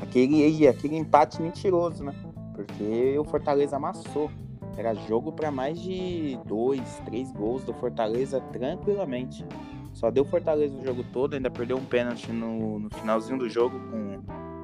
Aquele, 0.00 0.68
aquele 0.68 0.96
empate 0.96 1.42
mentiroso, 1.42 2.04
né? 2.04 2.14
Porque 2.54 3.18
o 3.18 3.24
Fortaleza 3.24 3.76
amassou. 3.76 4.30
Era 4.76 4.94
jogo 4.94 5.32
para 5.32 5.50
mais 5.50 5.80
de 5.80 6.38
dois, 6.46 7.02
três 7.04 7.32
gols 7.32 7.64
do 7.64 7.74
Fortaleza 7.74 8.40
tranquilamente. 8.52 9.44
Só 9.92 10.08
deu 10.12 10.24
Fortaleza 10.24 10.76
o 10.76 10.84
jogo 10.84 11.02
todo, 11.12 11.34
ainda 11.34 11.50
perdeu 11.50 11.76
um 11.76 11.84
pênalti 11.84 12.30
no, 12.30 12.78
no 12.78 12.90
finalzinho 12.90 13.38
do 13.38 13.48
jogo 13.48 13.76
com 13.90 14.20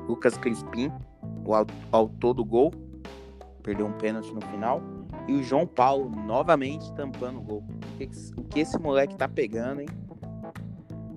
Lucas 0.07 0.39
Crispim, 0.39 0.93
o 1.45 1.53
autor 1.91 2.35
do 2.35 2.45
gol. 2.45 2.73
Perdeu 3.65 3.87
um 3.87 3.93
pênalti 3.93 4.33
no 4.33 4.41
final. 4.43 4.81
E 5.27 5.33
o 5.33 5.43
João 5.43 5.67
Paulo 5.67 6.09
novamente 6.09 6.93
tampando 6.93 7.39
o 7.39 7.43
gol. 7.43 7.65
O 7.95 7.99
que, 7.99 8.09
o 8.37 8.45
que 8.45 8.61
esse 8.61 8.79
moleque 8.79 9.17
tá 9.17 9.27
pegando, 9.27 9.81
hein? 9.81 9.89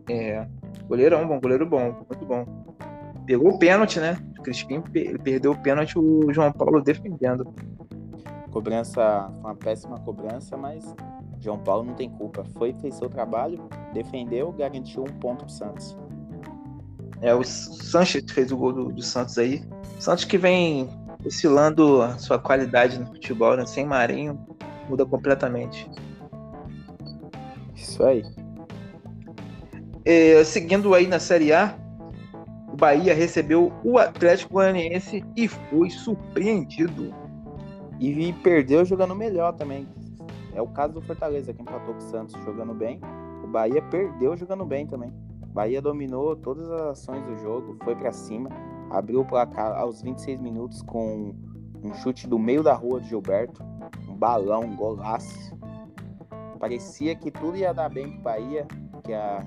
É, 0.09 0.47
goleirão 0.87 1.27
bom, 1.27 1.39
goleiro 1.39 1.65
bom, 1.65 2.05
muito 2.09 2.25
bom. 2.25 2.45
Pegou 3.25 3.49
o 3.51 3.59
pênalti, 3.59 3.99
né? 3.99 4.17
O 4.39 4.41
Crispim 4.41 4.81
perdeu 4.81 5.51
o 5.51 5.57
pênalti, 5.57 5.99
o 5.99 6.31
João 6.33 6.51
Paulo 6.51 6.81
defendendo. 6.81 7.53
Cobrança, 8.51 9.29
foi 9.41 9.51
uma 9.51 9.55
péssima 9.55 9.99
cobrança, 9.99 10.55
mas 10.55 10.95
João 11.39 11.59
Paulo 11.59 11.83
não 11.83 11.93
tem 11.93 12.09
culpa. 12.09 12.45
Foi, 12.57 12.73
fez 12.81 12.95
seu 12.95 13.09
trabalho, 13.09 13.67
defendeu, 13.93 14.51
garantiu 14.53 15.03
um 15.03 15.19
ponto 15.19 15.45
pro 15.45 15.53
Santos. 15.53 15.97
É, 17.21 17.33
o 17.33 17.43
Sanches 17.43 18.23
fez 18.31 18.51
o 18.51 18.57
gol 18.57 18.73
do, 18.73 18.85
do 18.93 19.01
Santos 19.01 19.37
aí. 19.37 19.63
Santos 19.99 20.23
que 20.23 20.37
vem 20.37 20.89
oscilando 21.25 22.01
a 22.01 22.17
sua 22.17 22.39
qualidade 22.39 22.99
no 22.99 23.07
futebol, 23.07 23.57
né? 23.57 23.65
Sem 23.65 23.85
Marinho, 23.85 24.39
muda 24.87 25.05
completamente. 25.05 25.89
Isso 27.75 28.03
aí. 28.03 28.23
É, 30.09 30.41
seguindo 30.45 30.95
aí 30.95 31.05
na 31.05 31.19
Série 31.19 31.51
A, 31.51 31.77
o 32.71 32.77
Bahia 32.77 33.13
recebeu 33.13 33.73
o 33.83 33.97
Atlético 33.97 34.53
Goianiense 34.53 35.21
e 35.35 35.49
foi 35.49 35.89
surpreendido. 35.89 37.13
E 37.99 38.31
perdeu 38.41 38.85
jogando 38.85 39.13
melhor 39.13 39.51
também. 39.51 39.85
É 40.55 40.61
o 40.61 40.67
caso 40.67 40.93
do 40.93 41.01
Fortaleza, 41.01 41.53
que 41.53 41.61
empatou 41.61 41.93
com 41.93 41.99
o 41.99 42.09
Santos 42.09 42.41
jogando 42.45 42.73
bem. 42.73 43.01
O 43.43 43.47
Bahia 43.47 43.81
perdeu 43.81 44.37
jogando 44.37 44.63
bem 44.63 44.87
também. 44.87 45.13
O 45.43 45.47
Bahia 45.47 45.81
dominou 45.81 46.37
todas 46.37 46.71
as 46.71 46.81
ações 46.83 47.25
do 47.25 47.35
jogo, 47.39 47.77
foi 47.83 47.93
para 47.93 48.13
cima, 48.13 48.49
abriu 48.89 49.19
o 49.19 49.25
placar 49.25 49.77
aos 49.77 50.01
26 50.01 50.39
minutos 50.39 50.81
com 50.83 51.35
um 51.83 51.93
chute 51.95 52.29
do 52.29 52.39
meio 52.39 52.63
da 52.63 52.73
rua 52.73 53.01
de 53.01 53.09
Gilberto, 53.09 53.61
um 54.07 54.15
balão, 54.15 54.61
um 54.61 54.75
golaço. 54.77 55.53
Parecia 56.57 57.13
que 57.13 57.29
tudo 57.29 57.57
ia 57.57 57.73
dar 57.73 57.89
bem 57.89 58.09
pro 58.09 58.21
Bahia, 58.21 58.65
que 59.03 59.13
a 59.13 59.43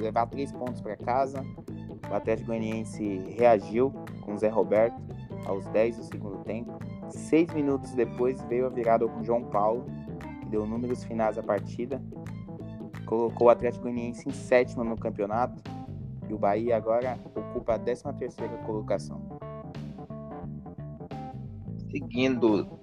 levar 0.00 0.26
três 0.26 0.52
pontos 0.52 0.80
para 0.80 0.96
casa. 0.96 1.44
O 2.10 2.14
Atlético 2.14 2.48
Goianiense 2.48 3.18
reagiu 3.36 3.92
com 4.22 4.34
o 4.34 4.38
Zé 4.38 4.48
Roberto 4.48 5.00
aos 5.46 5.66
10 5.68 5.96
do 5.96 6.04
segundo 6.04 6.38
tempo. 6.44 6.78
Seis 7.10 7.52
minutos 7.52 7.92
depois 7.92 8.40
veio 8.44 8.66
a 8.66 8.68
virada 8.68 9.06
com 9.06 9.20
o 9.20 9.24
João 9.24 9.44
Paulo, 9.44 9.86
que 10.40 10.46
deu 10.46 10.66
números 10.66 11.04
finais 11.04 11.38
à 11.38 11.42
partida. 11.42 12.02
Colocou 13.06 13.48
o 13.48 13.50
Atlético 13.50 13.84
Goianiense 13.84 14.28
em 14.28 14.32
sétimo 14.32 14.84
no 14.84 14.96
campeonato. 14.96 15.62
E 16.28 16.32
o 16.32 16.38
Bahia 16.38 16.76
agora 16.76 17.18
ocupa 17.34 17.74
a 17.74 17.78
13 17.78 18.04
terceira 18.18 18.56
colocação. 18.58 19.20
Seguindo. 21.90 22.78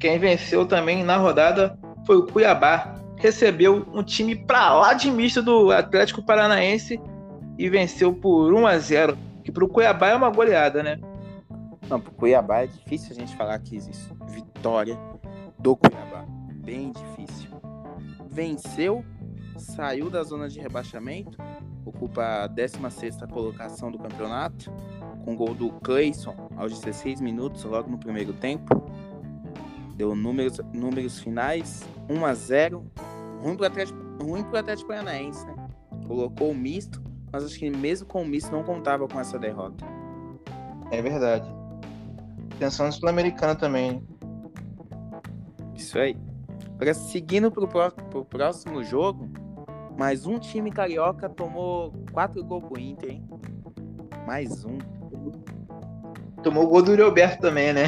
Quem 0.00 0.18
venceu 0.18 0.66
também 0.66 1.04
na 1.04 1.16
rodada 1.16 1.78
foi 2.04 2.16
o 2.16 2.26
Cuiabá, 2.26 3.01
recebeu 3.22 3.86
um 3.94 4.02
time 4.02 4.34
pra 4.34 4.74
lá 4.74 4.94
de 4.94 5.08
misto 5.08 5.40
do 5.40 5.70
Atlético 5.70 6.24
Paranaense 6.24 7.00
e 7.56 7.70
venceu 7.70 8.12
por 8.12 8.52
1 8.52 8.66
a 8.66 8.78
0 8.78 9.16
que 9.44 9.52
pro 9.52 9.68
Cuiabá 9.68 10.08
é 10.08 10.14
uma 10.16 10.28
goleada, 10.28 10.82
né? 10.82 10.98
Não, 11.88 12.00
pro 12.00 12.12
Cuiabá 12.12 12.62
é 12.62 12.66
difícil 12.66 13.12
a 13.12 13.14
gente 13.14 13.36
falar 13.36 13.56
que 13.60 13.76
existe 13.76 14.12
vitória 14.26 14.98
do 15.56 15.76
Cuiabá. 15.76 16.24
Bem 16.64 16.90
difícil. 16.90 17.48
Venceu, 18.28 19.04
saiu 19.56 20.10
da 20.10 20.24
zona 20.24 20.48
de 20.48 20.58
rebaixamento, 20.58 21.38
ocupa 21.84 22.42
a 22.42 22.46
16 22.48 23.18
colocação 23.32 23.92
do 23.92 23.98
campeonato, 23.98 24.72
com 25.24 25.36
gol 25.36 25.54
do 25.54 25.70
Clayson 25.74 26.50
aos 26.56 26.72
16 26.72 27.20
minutos, 27.20 27.62
logo 27.62 27.88
no 27.88 27.98
primeiro 27.98 28.32
tempo. 28.32 28.82
Deu 29.94 30.16
números, 30.16 30.58
números 30.74 31.20
finais, 31.20 31.84
1 32.08 32.24
a 32.24 32.34
0 32.34 32.90
ruim 33.42 33.56
pro 33.56 33.66
Atlético, 33.66 33.98
ruim 34.22 34.44
pro 34.44 34.58
Atlético 34.58 34.88
Paranaense, 34.88 35.44
né? 35.46 35.54
Colocou 36.06 36.52
o 36.52 36.54
misto, 36.54 37.02
mas 37.32 37.44
acho 37.44 37.58
que 37.58 37.68
mesmo 37.68 38.06
com 38.06 38.22
o 38.22 38.26
misto 38.26 38.52
não 38.52 38.62
contava 38.62 39.06
com 39.08 39.18
essa 39.20 39.38
derrota. 39.38 39.84
É 40.90 41.02
verdade. 41.02 41.52
Pensando 42.58 42.86
no 42.86 42.92
Sul-Americana 42.92 43.56
também. 43.56 44.06
Isso 45.74 45.98
aí. 45.98 46.16
Agora, 46.74 46.94
seguindo 46.94 47.50
pro, 47.50 47.66
pro 47.66 48.24
próximo 48.24 48.82
jogo, 48.84 49.28
mais 49.98 50.26
um 50.26 50.38
time 50.38 50.70
carioca 50.70 51.28
tomou 51.28 51.92
quatro 52.12 52.44
gols 52.44 52.64
pro 52.64 52.80
Inter, 52.80 53.10
hein? 53.10 53.24
Mais 54.26 54.64
um. 54.64 54.78
Tomou 56.42 56.68
gol 56.68 56.82
do 56.82 56.96
Roberto 56.96 57.40
também, 57.40 57.72
né? 57.72 57.84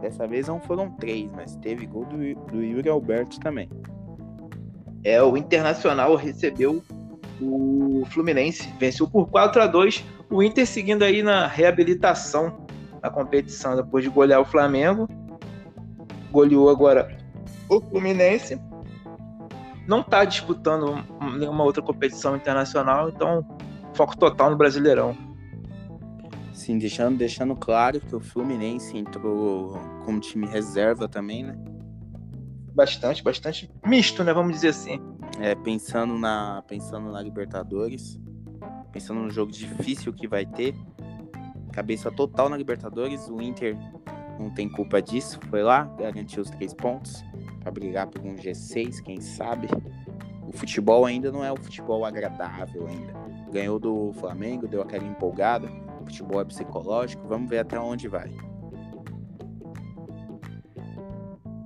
Dessa 0.00 0.26
vez 0.26 0.48
não 0.48 0.60
foram 0.60 0.90
três, 0.92 1.30
mas 1.32 1.56
teve 1.56 1.86
gol 1.86 2.04
do, 2.04 2.16
do 2.46 2.62
Yuri 2.62 2.88
Alberto 2.88 3.38
também 3.40 3.68
é, 5.04 5.22
o 5.22 5.36
Internacional 5.36 6.14
recebeu 6.16 6.82
o 7.40 8.04
Fluminense, 8.10 8.68
venceu 8.78 9.08
por 9.08 9.28
4 9.28 9.62
a 9.62 9.66
2 9.66 10.04
o 10.30 10.42
Inter 10.42 10.66
seguindo 10.66 11.02
aí 11.02 11.22
na 11.22 11.46
reabilitação 11.46 12.66
na 13.02 13.10
competição 13.10 13.76
depois 13.76 14.04
de 14.04 14.10
golear 14.10 14.40
o 14.40 14.44
Flamengo. 14.44 15.08
Goleou 16.30 16.68
agora 16.68 17.16
o 17.68 17.80
Fluminense. 17.80 18.60
Não 19.86 20.00
está 20.00 20.24
disputando 20.24 21.02
nenhuma 21.38 21.64
outra 21.64 21.82
competição 21.82 22.36
internacional, 22.36 23.08
então 23.08 23.46
foco 23.94 24.16
total 24.16 24.50
no 24.50 24.56
Brasileirão. 24.56 25.16
Sim, 26.52 26.76
deixando, 26.76 27.16
deixando 27.16 27.56
claro 27.56 28.00
que 28.00 28.14
o 28.14 28.20
Fluminense 28.20 28.96
entrou 28.98 29.78
como 30.04 30.20
time 30.20 30.46
reserva 30.46 31.08
também, 31.08 31.44
né? 31.44 31.56
Bastante, 32.78 33.24
bastante 33.24 33.68
misto, 33.84 34.22
né? 34.22 34.32
Vamos 34.32 34.52
dizer 34.52 34.68
assim. 34.68 35.00
É, 35.40 35.56
pensando 35.56 36.16
na, 36.16 36.62
pensando 36.68 37.10
na 37.10 37.20
Libertadores, 37.20 38.20
pensando 38.92 39.20
no 39.20 39.30
jogo 39.30 39.50
difícil 39.50 40.12
que 40.12 40.28
vai 40.28 40.46
ter, 40.46 40.76
cabeça 41.72 42.08
total 42.08 42.48
na 42.48 42.56
Libertadores, 42.56 43.28
o 43.28 43.42
Inter 43.42 43.76
não 44.38 44.50
tem 44.54 44.68
culpa 44.68 45.02
disso, 45.02 45.40
foi 45.50 45.60
lá, 45.64 45.84
garantiu 45.98 46.40
os 46.40 46.50
três 46.50 46.72
pontos 46.72 47.24
para 47.60 47.72
brigar 47.72 48.06
por 48.06 48.24
um 48.24 48.36
G6, 48.36 49.02
quem 49.02 49.20
sabe. 49.20 49.66
O 50.46 50.52
futebol 50.52 51.04
ainda 51.04 51.32
não 51.32 51.44
é 51.44 51.50
o 51.50 51.56
futebol 51.56 52.04
agradável 52.04 52.86
ainda. 52.86 53.12
Ganhou 53.50 53.80
do 53.80 54.12
Flamengo, 54.14 54.68
deu 54.68 54.82
aquela 54.82 55.04
empolgada. 55.04 55.68
O 56.00 56.04
futebol 56.04 56.40
é 56.40 56.44
psicológico, 56.44 57.26
vamos 57.26 57.50
ver 57.50 57.58
até 57.58 57.78
onde 57.78 58.06
vai. 58.06 58.32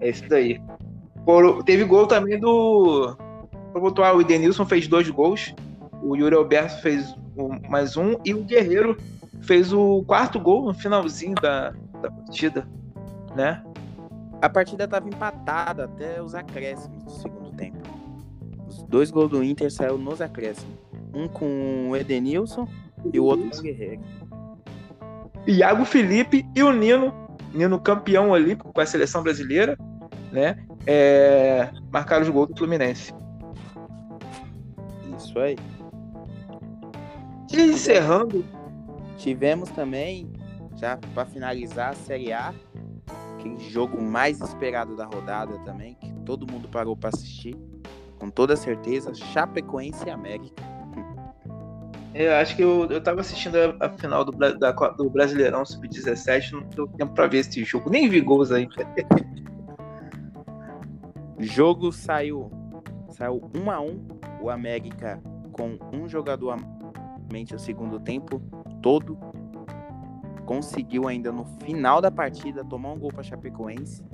É 0.01 0.09
isso 0.09 0.27
daí. 0.29 0.61
Teve 1.65 1.85
gol 1.85 2.07
também 2.07 2.39
do. 2.39 3.17
o 3.75 4.21
Edenilson 4.21 4.67
fez 4.67 4.87
dois 4.89 5.09
gols. 5.09 5.55
O 6.03 6.17
Yuri 6.17 6.35
Alberto 6.35 6.83
fez 6.83 7.15
mais 7.69 7.97
um. 7.97 8.17
E 8.25 8.35
o 8.35 8.43
Guerreiro 8.43 8.97
fez 9.43 9.73
o 9.73 10.03
quarto 10.07 10.41
gol 10.41 10.65
no 10.65 10.75
finalzinho 10.75 11.35
da, 11.35 11.71
da 12.01 12.11
partida. 12.11 12.67
Né? 13.37 13.63
A 14.41 14.49
partida 14.49 14.85
estava 14.85 15.09
empatada 15.09 15.85
até 15.85 16.21
os 16.21 16.35
acréscimos 16.35 17.05
do 17.05 17.11
segundo 17.11 17.51
tempo. 17.57 17.79
Os 18.67 18.83
dois 18.85 19.11
gols 19.11 19.31
do 19.31 19.43
Inter 19.43 19.71
saíram 19.71 19.99
nos 19.99 20.21
acréscimos. 20.21 20.75
Um 21.15 21.29
com 21.29 21.91
o 21.91 21.97
Edenilson 21.97 22.67
E 23.13 23.21
o 23.21 23.25
outro 23.25 23.47
um 23.47 23.63
guerreiro. 23.63 24.01
Iago 25.47 25.85
Felipe 25.85 26.47
e 26.55 26.63
o 26.63 26.73
Nino, 26.73 27.13
Nino 27.53 27.79
campeão 27.81 28.31
olímpico 28.31 28.73
com 28.73 28.81
a 28.81 28.87
seleção 28.87 29.23
brasileira, 29.23 29.77
né? 30.33 30.57
É, 30.87 31.71
marcaram 31.91 32.23
os 32.23 32.29
gols 32.29 32.49
do 32.49 32.57
Fluminense. 32.57 33.13
Isso 35.17 35.39
aí. 35.39 35.57
E 37.53 37.61
encerrando. 37.61 38.45
Tivemos 39.17 39.71
também, 39.71 40.33
já 40.77 40.99
para 41.15 41.25
finalizar 41.25 41.91
a 41.91 41.95
Série 41.95 42.33
A, 42.33 42.53
aquele 43.35 43.59
jogo 43.71 44.01
mais 44.03 44.41
esperado 44.41 44.97
da 44.97 45.05
rodada 45.05 45.57
também, 45.61 45.95
que 45.95 46.13
todo 46.25 46.51
mundo 46.51 46.69
parou 46.69 46.97
para 46.97 47.11
assistir, 47.11 47.57
com 48.19 48.29
toda 48.31 48.57
certeza, 48.57 49.15
Chapecoense 49.15 50.07
e 50.07 50.11
América. 50.11 50.63
Eu 52.15 52.35
acho 52.35 52.57
que 52.57 52.63
eu, 52.63 52.87
eu 52.91 53.03
tava 53.03 53.21
assistindo 53.21 53.57
a, 53.57 53.87
a 53.87 53.89
final 53.91 54.25
do, 54.25 54.33
da, 54.33 54.73
do 54.73 55.09
Brasileirão 55.09 55.65
Sub-17, 55.65 56.53
não 56.53 56.63
deu 56.63 56.87
tempo 56.89 57.15
pra 57.15 57.27
ver 57.27 57.39
esse 57.39 57.65
jogo, 57.65 57.89
nem 57.89 58.09
vi 58.09 58.21
gols 58.21 58.51
aí. 58.51 58.69
jogo 61.43 61.93
saiu 61.93 62.51
saiu 63.11 63.43
1 63.55 63.71
a 63.71 63.81
1 63.81 64.09
o 64.43 64.51
América 64.51 65.23
com 65.53 65.79
um 65.93 66.09
jogador 66.09 66.51
a 66.53 66.57
mente 67.31 67.55
o 67.55 67.59
segundo 67.59 68.01
tempo 68.01 68.41
todo 68.81 69.19
conseguiu 70.45 71.09
ainda 71.09 71.33
no 71.33 71.45
final 71.45 72.01
da 72.01 72.11
partida 72.11 72.65
tomar 72.65 72.93
um 72.93 72.99
gol 72.99 73.11
para 73.11 73.23
Chapecoense. 73.23 74.05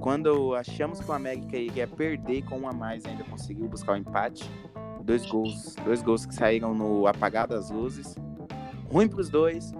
Quando 0.00 0.54
achamos 0.54 1.00
que 1.00 1.10
o 1.10 1.14
América 1.14 1.56
iria 1.56 1.86
perder 1.86 2.42
com 2.42 2.60
um 2.60 2.68
a 2.68 2.72
mais, 2.72 3.06
ainda 3.06 3.22
conseguiu 3.24 3.68
buscar 3.68 3.92
o 3.92 3.96
empate. 3.96 4.50
Dois 5.02 5.24
gols, 5.24 5.74
dois 5.84 6.02
gols 6.02 6.26
que 6.26 6.34
saíram 6.34 6.74
no 6.74 7.06
apagar 7.06 7.46
das 7.46 7.70
luzes. 7.70 8.16
Ruim 8.90 9.08
para 9.08 9.20
os 9.20 9.30
dois, 9.30 9.72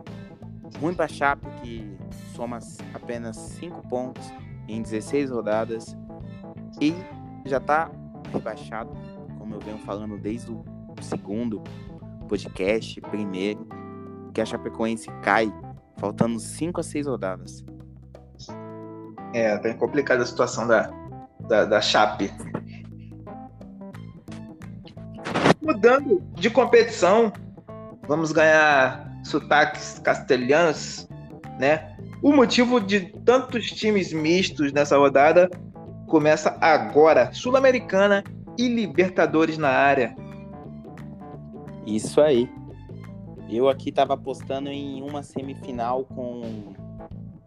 ruim 0.81 0.95
para 0.95 1.09
Chape 1.09 1.47
que 1.61 1.97
soma 2.35 2.59
apenas 2.95 3.37
5 3.37 3.89
pontos 3.89 4.33
em 4.69 4.81
16 4.81 5.31
rodadas 5.31 5.97
e 6.81 6.95
já 7.45 7.59
está 7.59 7.91
rebaixado, 8.33 8.91
como 9.39 9.55
eu 9.55 9.61
venho 9.61 9.79
falando 9.79 10.17
desde 10.19 10.51
o 10.51 10.65
segundo 11.01 11.63
podcast, 12.29 13.01
primeiro, 13.03 13.67
que 14.33 14.41
a 14.41 14.47
Chapecoense 14.47 15.09
cai 15.23 15.53
faltando 15.99 16.39
5 16.39 16.81
a 16.81 16.83
6 16.83 17.07
rodadas. 17.07 17.65
É, 19.35 19.59
bem 19.59 19.77
complicada 19.77 20.23
a 20.23 20.27
situação 20.27 20.67
da, 20.67 20.91
da, 21.49 21.65
da 21.65 21.81
Chape. 21.81 22.33
Mudando 25.63 26.23
de 26.35 26.51
competição, 26.51 27.33
vamos 28.07 28.33
ganhar 28.33 29.11
sotaques 29.25 30.01
castelhanos, 30.01 31.09
né? 31.59 31.97
O 32.23 32.33
motivo 32.33 32.81
de 32.81 33.01
tantos 33.25 33.67
times 33.67 34.13
mistos 34.13 34.73
nessa 34.73 34.97
rodada 34.97 35.51
começa 36.13 36.59
agora. 36.61 37.33
Sul-Americana 37.33 38.23
e 38.59 38.69
Libertadores 38.69 39.57
na 39.57 39.71
área. 39.71 40.15
Isso 41.87 42.21
aí. 42.21 42.51
Eu 43.49 43.67
aqui 43.67 43.89
estava 43.89 44.13
apostando 44.13 44.69
em 44.69 45.03
uma 45.03 45.23
semifinal 45.23 46.05
com 46.05 46.75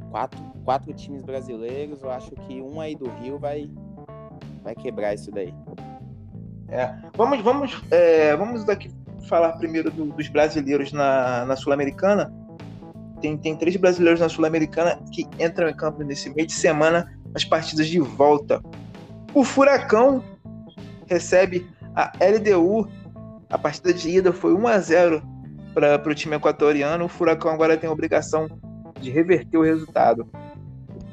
quatro, 0.09 0.39
quatro 0.63 0.93
times 0.93 1.21
brasileiros. 1.21 2.01
Eu 2.01 2.09
acho 2.09 2.31
que 2.31 2.59
um 2.59 2.81
aí 2.81 2.95
do 2.95 3.07
Rio 3.21 3.37
vai, 3.37 3.69
vai 4.63 4.73
quebrar 4.73 5.13
isso 5.13 5.29
daí. 5.29 5.53
É. 6.67 6.91
Vamos, 7.15 7.41
vamos, 7.41 7.83
é, 7.91 8.35
vamos 8.35 8.65
daqui 8.65 8.89
falar 9.29 9.53
primeiro 9.59 9.91
do, 9.91 10.05
dos 10.05 10.27
brasileiros 10.27 10.91
na, 10.91 11.45
na 11.45 11.55
Sul-Americana. 11.55 12.33
Tem, 13.21 13.37
tem 13.37 13.55
três 13.55 13.75
brasileiros 13.75 14.19
na 14.19 14.27
Sul-Americana 14.27 14.99
que 15.11 15.27
entram 15.39 15.69
em 15.69 15.75
campo 15.75 16.01
nesse 16.01 16.31
meio 16.31 16.47
de 16.47 16.53
semana 16.53 17.15
nas 17.35 17.43
partidas 17.43 17.87
de 17.87 17.99
volta. 17.99 18.63
O 19.33 19.43
Furacão 19.43 20.23
recebe 21.05 21.67
a 21.93 22.13
LDU. 22.21 22.87
A 23.49 23.57
partida 23.57 23.93
de 23.93 24.09
ida 24.09 24.31
foi 24.31 24.53
1 24.53 24.67
a 24.67 24.79
0 24.79 25.35
para 25.73 26.09
o 26.09 26.15
time 26.15 26.37
equatoriano, 26.37 27.03
o 27.03 27.09
Furacão 27.09 27.51
agora 27.51 27.75
tem 27.75 27.89
a 27.89 27.91
obrigação 27.91 28.47
de 29.01 29.11
reverter 29.11 29.57
o 29.57 29.61
resultado. 29.61 30.25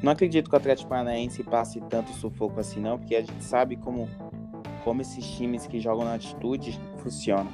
Não 0.00 0.12
acredito 0.12 0.48
que 0.48 0.54
o 0.54 0.58
Atlético 0.58 0.88
Paranaense 0.88 1.42
passe 1.42 1.80
tanto 1.90 2.12
sufoco 2.12 2.60
assim, 2.60 2.78
não, 2.78 2.96
porque 2.96 3.16
a 3.16 3.20
gente 3.22 3.42
sabe 3.42 3.74
como, 3.74 4.08
como 4.84 5.02
esses 5.02 5.26
times 5.32 5.66
que 5.66 5.80
jogam 5.80 6.04
na 6.04 6.12
altitude 6.12 6.80
funcionam. 6.98 7.48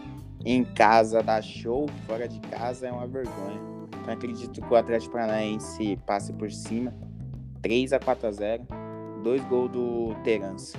Em 0.45 0.63
casa 0.65 1.23
dá 1.23 1.41
show, 1.41 1.89
fora 2.07 2.29
de 2.29 2.41
casa 2.41 2.89
é 2.89 2.93
uma 2.93 3.07
vergonha. 3.07 3.59
Então 4.03 4.13
acredito 4.13 4.61
que 4.61 4.73
o 4.73 4.77
Atlético 4.77 5.15
Paranaense 5.15 5.99
passe 6.07 6.31
por 6.35 6.51
cima. 6.51 6.93
3 7.69 7.93
a 7.93 7.99
4 7.99 8.29
a 8.29 8.33
0 8.33 8.63
Dois 9.23 9.45
gols 9.45 9.71
do 9.71 10.15
Terence. 10.25 10.75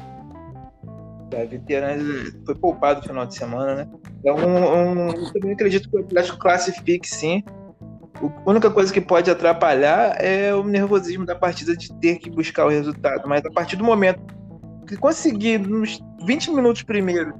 Deve 1.30 1.60
ter, 1.60 1.82
né? 1.82 1.98
Foi 2.46 2.56
poupado 2.56 3.02
no 3.02 3.08
final 3.08 3.26
de 3.28 3.36
semana, 3.36 3.76
né? 3.76 3.92
Então, 4.20 4.36
um, 4.36 4.58
um, 4.58 5.10
eu 5.12 5.34
também 5.34 5.52
acredito 5.52 5.88
que 5.88 5.98
o 5.98 6.00
Atlético 6.00 6.40
classifique 6.40 7.08
sim. 7.08 7.44
A 8.16 8.50
única 8.50 8.72
coisa 8.72 8.92
que 8.92 9.00
pode 9.00 9.30
atrapalhar 9.30 10.16
é 10.20 10.54
o 10.56 10.64
nervosismo 10.64 11.26
da 11.26 11.36
partida 11.36 11.78
de 11.78 11.94
ter 12.00 12.18
que 12.18 12.32
buscar 12.32 12.66
o 12.66 12.70
resultado. 12.70 13.28
Mas 13.28 13.46
a 13.46 13.52
partir 13.52 13.76
do 13.76 13.84
momento 13.84 14.20
que 14.88 14.98
conseguir, 14.98 15.60
nos 15.60 16.00
20 16.26 16.52
minutos 16.52 16.82
primeiro, 16.82 17.34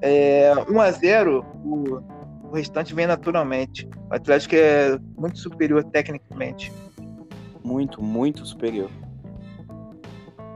é, 0.00 0.52
1 0.68 0.80
a 0.80 0.90
0 0.90 1.46
o, 1.62 2.00
o 2.48 2.52
restante 2.52 2.94
vem 2.94 3.06
naturalmente. 3.06 3.88
O 4.10 4.14
Atlético 4.14 4.56
é 4.56 4.98
muito 5.16 5.38
superior 5.38 5.84
tecnicamente. 5.84 6.72
Muito, 7.64 8.02
muito 8.02 8.44
superior. 8.44 8.90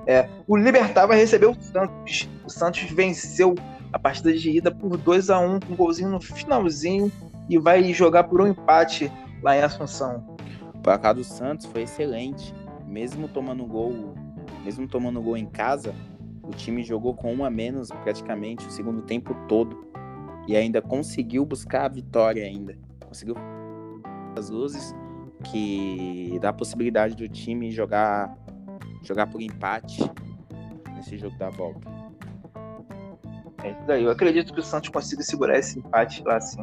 É, 0.07 0.29
o 0.47 0.57
Libertar 0.57 1.07
vai 1.07 1.18
receber 1.18 1.47
o 1.47 1.55
Santos. 1.61 2.29
O 2.44 2.51
Santos 2.51 2.83
venceu 2.90 3.55
a 3.92 3.99
partida 3.99 4.33
de 4.33 4.51
ida 4.51 4.71
por 4.71 4.97
2 4.97 5.31
a 5.31 5.38
1 5.40 5.61
com 5.61 5.73
um 5.73 5.77
golzinho 5.77 6.11
no 6.11 6.21
finalzinho 6.21 7.11
e 7.49 7.59
vai 7.59 7.83
jogar 7.92 8.25
por 8.25 8.40
um 8.40 8.47
empate 8.47 9.11
lá 9.42 9.57
em 9.57 9.62
Assunção. 9.62 10.37
O 10.75 10.79
placar 10.81 11.14
do 11.14 11.25
Santos 11.25 11.66
foi 11.66 11.83
excelente. 11.83 12.55
Mesmo 12.87 13.29
tomando 13.29 13.66
gol, 13.66 14.14
mesmo 14.64 14.88
tomando 14.88 15.21
gol 15.21 15.37
em 15.37 15.47
casa, 15.47 15.94
o 16.42 16.51
time 16.51 16.83
jogou 16.83 17.14
com 17.14 17.35
um 17.35 17.44
a 17.44 17.51
menos 17.51 17.90
praticamente 18.03 18.66
o 18.66 18.71
segundo 18.71 19.03
tempo 19.03 19.35
todo 19.47 19.87
e 20.47 20.57
ainda 20.57 20.81
conseguiu 20.81 21.44
buscar 21.44 21.85
a 21.85 21.88
vitória 21.88 22.44
ainda. 22.44 22.79
Conseguiu 23.07 23.35
as 24.35 24.49
luzes 24.49 24.94
que 25.44 26.38
dá 26.40 26.51
a 26.51 26.53
possibilidade 26.53 27.14
do 27.14 27.29
time 27.29 27.70
jogar 27.70 28.37
jogar 29.03 29.27
por 29.27 29.40
empate 29.40 30.03
nesse 30.96 31.16
jogo 31.16 31.37
da 31.38 31.51
volta. 31.51 31.88
É 33.62 33.70
isso 33.70 33.83
daí. 33.87 34.05
Eu 34.05 34.11
acredito 34.11 34.53
que 34.53 34.61
o 34.61 34.62
Santos 34.62 34.90
consiga 34.90 35.22
segurar 35.22 35.59
esse 35.59 35.79
empate 35.79 36.22
lá 36.24 36.37
assim. 36.37 36.62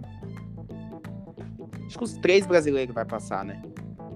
Acho 1.85 1.97
que 1.97 2.03
os 2.03 2.13
três 2.17 2.45
brasileiros 2.45 2.93
vai 2.93 3.05
passar, 3.05 3.45
né? 3.45 3.61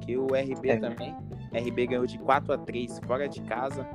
Que 0.02 0.18
o 0.18 0.28
RB 0.28 0.70
é. 0.70 0.78
também. 0.78 1.16
RB 1.54 1.88
ganhou 1.88 2.06
de 2.06 2.18
4 2.20 2.54
a 2.54 2.58
3 2.58 3.00
fora 3.06 3.28
de 3.28 3.42
casa. 3.42 3.88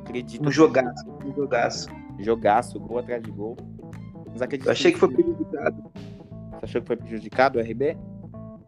Acredito. 0.00 0.46
Um 0.46 0.50
jogaço. 0.50 1.04
Um 1.24 1.34
jogaço. 1.34 1.88
Jogaço, 2.18 2.80
gol 2.80 2.98
atrás 2.98 3.22
de 3.22 3.30
gol. 3.30 3.56
Mas 4.32 4.42
acredito 4.42 4.66
Eu 4.66 4.72
achei 4.72 4.92
que, 4.92 4.94
que 4.94 5.00
foi 5.00 5.12
prejudicado. 5.12 5.84
Você 6.50 6.64
achou 6.64 6.80
que 6.80 6.86
foi 6.86 6.96
prejudicado 6.96 7.58
o 7.58 7.62
RB? 7.62 7.96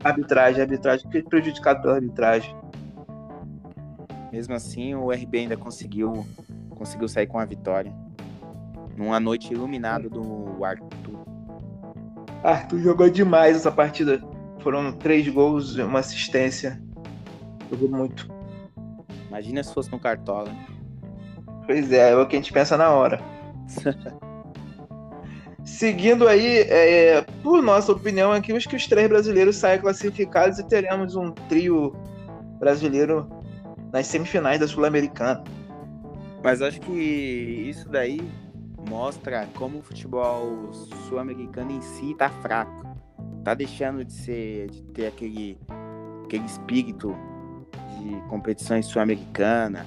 Arbitragem, 0.06 0.62
arbitragem. 0.62 1.10
Foi 1.10 1.20
prejudicado 1.20 1.82
pela 1.82 1.94
arbitragem. 1.94 2.54
Mesmo 4.32 4.54
assim, 4.54 4.94
o 4.94 5.10
RB 5.10 5.38
ainda 5.38 5.56
conseguiu, 5.56 6.24
conseguiu 6.70 7.08
sair 7.08 7.26
com 7.26 7.40
a 7.40 7.44
vitória 7.44 7.92
numa 8.96 9.18
noite 9.18 9.52
iluminada 9.52 10.08
do 10.08 10.64
Arthur. 10.64 11.26
Arthur 12.44 12.78
jogou 12.78 13.10
demais 13.10 13.56
essa 13.56 13.72
partida. 13.72 14.22
Foram 14.60 14.92
três 14.92 15.28
gols 15.28 15.76
e 15.76 15.82
uma 15.82 15.98
assistência. 15.98 16.80
Jogou 17.68 17.88
muito. 17.88 18.28
Imagina 19.26 19.64
se 19.64 19.74
fosse 19.74 19.90
no 19.90 19.98
Cartola. 19.98 20.54
Pois 21.66 21.90
é, 21.90 22.12
é 22.12 22.16
o 22.16 22.28
que 22.28 22.36
a 22.36 22.38
gente 22.38 22.52
pensa 22.52 22.76
na 22.76 22.90
hora. 22.90 23.20
Seguindo 25.76 26.26
aí, 26.26 26.60
é, 26.60 27.20
por 27.42 27.62
nossa 27.62 27.92
opinião 27.92 28.32
aqui, 28.32 28.50
os 28.50 28.64
que 28.64 28.74
os 28.74 28.86
três 28.86 29.06
brasileiros 29.10 29.56
saem 29.56 29.78
classificados 29.78 30.58
e 30.58 30.66
teremos 30.66 31.16
um 31.16 31.32
trio 31.32 31.94
brasileiro 32.58 33.28
nas 33.92 34.06
semifinais 34.06 34.58
da 34.58 34.66
Sul-Americana. 34.66 35.44
Mas 36.42 36.62
acho 36.62 36.80
que 36.80 36.92
isso 37.68 37.90
daí 37.90 38.26
mostra 38.88 39.46
como 39.54 39.80
o 39.80 39.82
futebol 39.82 40.72
sul-americano 41.06 41.70
em 41.72 41.82
si 41.82 42.14
tá 42.14 42.30
fraco. 42.30 42.96
Tá 43.44 43.52
deixando 43.52 44.02
de 44.02 44.14
ser, 44.14 44.70
de 44.70 44.82
ter 44.82 45.08
aquele, 45.08 45.60
aquele 46.24 46.46
espírito 46.46 47.14
de 47.98 48.18
competições 48.30 48.86
sul-americana. 48.86 49.84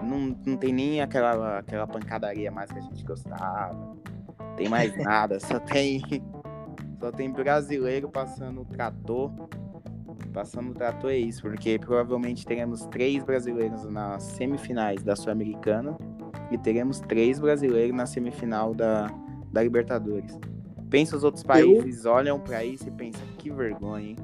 Não, 0.00 0.36
não 0.46 0.56
tem 0.56 0.72
nem 0.72 1.00
aquela, 1.00 1.58
aquela 1.58 1.84
pancadaria 1.84 2.52
mais 2.52 2.70
que 2.70 2.78
a 2.78 2.82
gente 2.82 3.04
gostava. 3.04 3.96
Tem 4.56 4.68
mais 4.68 4.96
nada, 4.96 5.38
só 5.40 5.58
tem 5.58 6.02
Só 6.98 7.12
tem 7.12 7.30
brasileiro 7.30 8.08
passando 8.08 8.62
o 8.62 8.64
trator. 8.64 9.30
Passando 10.32 10.70
o 10.70 10.74
trator 10.74 11.10
é 11.10 11.16
isso, 11.16 11.42
porque 11.42 11.78
provavelmente 11.78 12.44
teremos 12.44 12.84
três 12.86 13.24
brasileiros 13.24 13.84
nas 13.84 14.22
semifinais 14.22 15.02
da 15.02 15.16
Sul-Americana 15.16 15.96
e 16.50 16.58
teremos 16.58 17.00
três 17.00 17.38
brasileiros 17.38 17.96
na 17.96 18.06
semifinal 18.06 18.74
da, 18.74 19.10
da 19.50 19.62
Libertadores. 19.62 20.38
Pensa 20.90 21.16
os 21.16 21.24
outros 21.24 21.42
países, 21.42 22.04
eu... 22.04 22.12
olham 22.12 22.38
para 22.38 22.64
isso 22.64 22.86
e 22.86 22.90
pensam, 22.90 23.22
que 23.38 23.50
vergonha, 23.50 24.10
hein? 24.10 24.16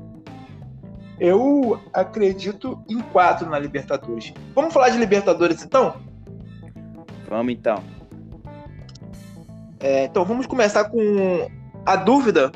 Eu 1.18 1.80
acredito 1.92 2.82
em 2.88 3.00
quatro 3.00 3.48
na 3.48 3.58
Libertadores. 3.58 4.32
Vamos 4.54 4.72
falar 4.72 4.90
de 4.90 4.98
Libertadores 4.98 5.62
então? 5.64 5.96
Vamos 7.28 7.52
então. 7.52 7.82
É, 9.82 10.04
então 10.04 10.24
vamos 10.24 10.46
começar 10.46 10.84
com 10.84 11.50
a 11.84 11.96
dúvida 11.96 12.52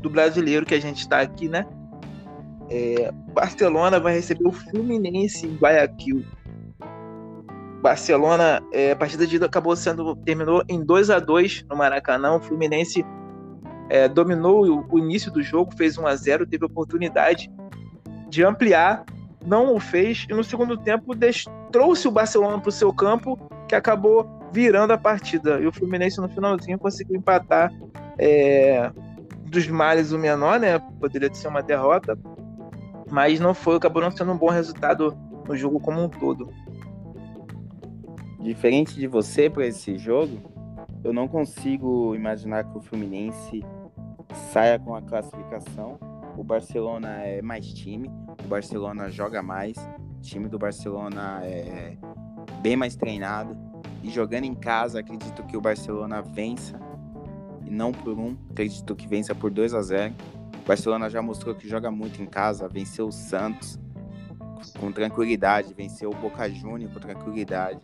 do 0.00 0.10
brasileiro 0.10 0.66
que 0.66 0.74
a 0.74 0.80
gente 0.80 0.98
está 0.98 1.20
aqui, 1.20 1.48
né? 1.48 1.64
É, 2.68 3.12
Barcelona 3.32 4.00
vai 4.00 4.14
receber 4.14 4.46
o 4.46 4.52
Fluminense 4.52 5.46
em 5.46 5.54
Guayaquil. 5.56 6.24
Barcelona, 7.80 8.60
é, 8.72 8.90
a 8.90 8.96
partida 8.96 9.24
de 9.24 9.42
acabou 9.42 9.76
sendo 9.76 10.16
terminou 10.16 10.64
em 10.68 10.84
2 10.84 11.10
a 11.10 11.20
2 11.20 11.64
no 11.70 11.76
Maracanã. 11.76 12.34
O 12.34 12.40
Fluminense 12.40 13.04
é, 13.88 14.08
dominou 14.08 14.84
o, 14.90 14.98
início 14.98 15.30
do 15.30 15.42
jogo, 15.42 15.74
fez 15.76 15.96
1 15.96 16.06
a 16.06 16.16
0, 16.16 16.46
teve 16.46 16.64
oportunidade 16.64 17.50
de 18.28 18.44
ampliar, 18.44 19.04
não 19.44 19.74
o 19.74 19.80
fez 19.80 20.26
e 20.28 20.34
no 20.34 20.44
segundo 20.44 20.76
tempo 20.76 21.14
trouxe 21.70 22.08
o 22.08 22.10
Barcelona 22.10 22.58
para 22.58 22.68
o 22.68 22.72
seu 22.72 22.92
campo, 22.92 23.38
que 23.68 23.74
acabou 23.74 24.28
virando 24.52 24.92
a 24.92 24.98
partida. 24.98 25.60
E 25.60 25.66
o 25.66 25.72
Fluminense 25.72 26.20
no 26.20 26.28
finalzinho 26.28 26.78
conseguiu 26.78 27.16
empatar 27.16 27.72
é, 28.18 28.90
dos 29.44 29.66
males 29.68 30.12
o 30.12 30.18
menor, 30.18 30.58
né? 30.58 30.78
Poderia 31.00 31.32
ser 31.32 31.48
uma 31.48 31.62
derrota, 31.62 32.18
mas 33.10 33.40
não 33.40 33.54
foi, 33.54 33.76
acabou 33.76 34.02
não 34.02 34.10
sendo 34.10 34.32
um 34.32 34.38
bom 34.38 34.50
resultado 34.50 35.16
no 35.46 35.56
jogo 35.56 35.80
como 35.80 36.02
um 36.02 36.08
todo. 36.08 36.50
Diferente 38.40 38.94
de 38.94 39.06
você 39.06 39.50
para 39.50 39.66
esse 39.66 39.98
jogo, 39.98 40.38
eu 41.04 41.12
não 41.12 41.28
consigo 41.28 42.14
imaginar 42.14 42.64
que 42.64 42.78
o 42.78 42.80
Fluminense 42.80 43.64
saia 44.52 44.78
com 44.78 44.94
a 44.94 45.02
classificação. 45.02 45.98
O 46.38 46.44
Barcelona 46.44 47.08
é 47.24 47.42
mais 47.42 47.66
time, 47.72 48.08
o 48.44 48.46
Barcelona 48.46 49.10
joga 49.10 49.42
mais, 49.42 49.76
o 49.76 50.20
time 50.20 50.48
do 50.48 50.56
Barcelona 50.56 51.40
é 51.42 51.98
bem 52.62 52.76
mais 52.76 52.94
treinado. 52.94 53.58
E 54.04 54.08
jogando 54.08 54.44
em 54.44 54.54
casa, 54.54 55.00
acredito 55.00 55.42
que 55.42 55.56
o 55.56 55.60
Barcelona 55.60 56.22
vença. 56.22 56.78
E 57.66 57.70
não 57.70 57.90
por 57.90 58.16
um, 58.16 58.36
acredito 58.50 58.94
que 58.94 59.08
vença 59.08 59.34
por 59.34 59.50
2 59.50 59.74
a 59.74 59.82
0 59.82 60.14
O 60.62 60.68
Barcelona 60.68 61.10
já 61.10 61.20
mostrou 61.20 61.56
que 61.56 61.68
joga 61.68 61.90
muito 61.90 62.22
em 62.22 62.26
casa, 62.26 62.68
venceu 62.68 63.08
o 63.08 63.12
Santos 63.12 63.76
com 64.78 64.92
tranquilidade, 64.92 65.74
venceu 65.74 66.08
o 66.08 66.14
Boca 66.14 66.48
Juniors 66.48 66.94
com 66.94 67.00
tranquilidade. 67.00 67.80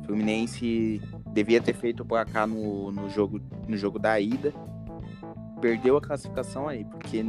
O 0.00 0.06
Fluminense 0.06 1.02
devia 1.30 1.60
ter 1.60 1.74
feito 1.74 2.04
o 2.04 2.06
placar 2.06 2.46
no, 2.46 2.90
no, 2.90 3.10
jogo, 3.10 3.38
no 3.68 3.76
jogo 3.76 3.98
da 3.98 4.18
ida. 4.18 4.54
Perdeu 5.60 5.96
a 5.96 6.00
classificação 6.00 6.68
aí, 6.68 6.84
porque 6.84 7.22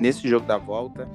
nesse 0.00 0.28
jogo 0.28 0.46
da 0.46 0.58
volta, 0.58 1.08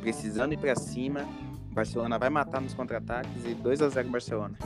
precisando 0.00 0.52
ir 0.52 0.58
para 0.58 0.74
cima, 0.74 1.26
Barcelona 1.70 2.18
vai 2.18 2.30
matar 2.30 2.60
nos 2.60 2.74
contra-ataques 2.74 3.44
e 3.46 3.54
2 3.54 3.82
a 3.82 3.88
0 3.88 4.08
Barcelona 4.10 4.56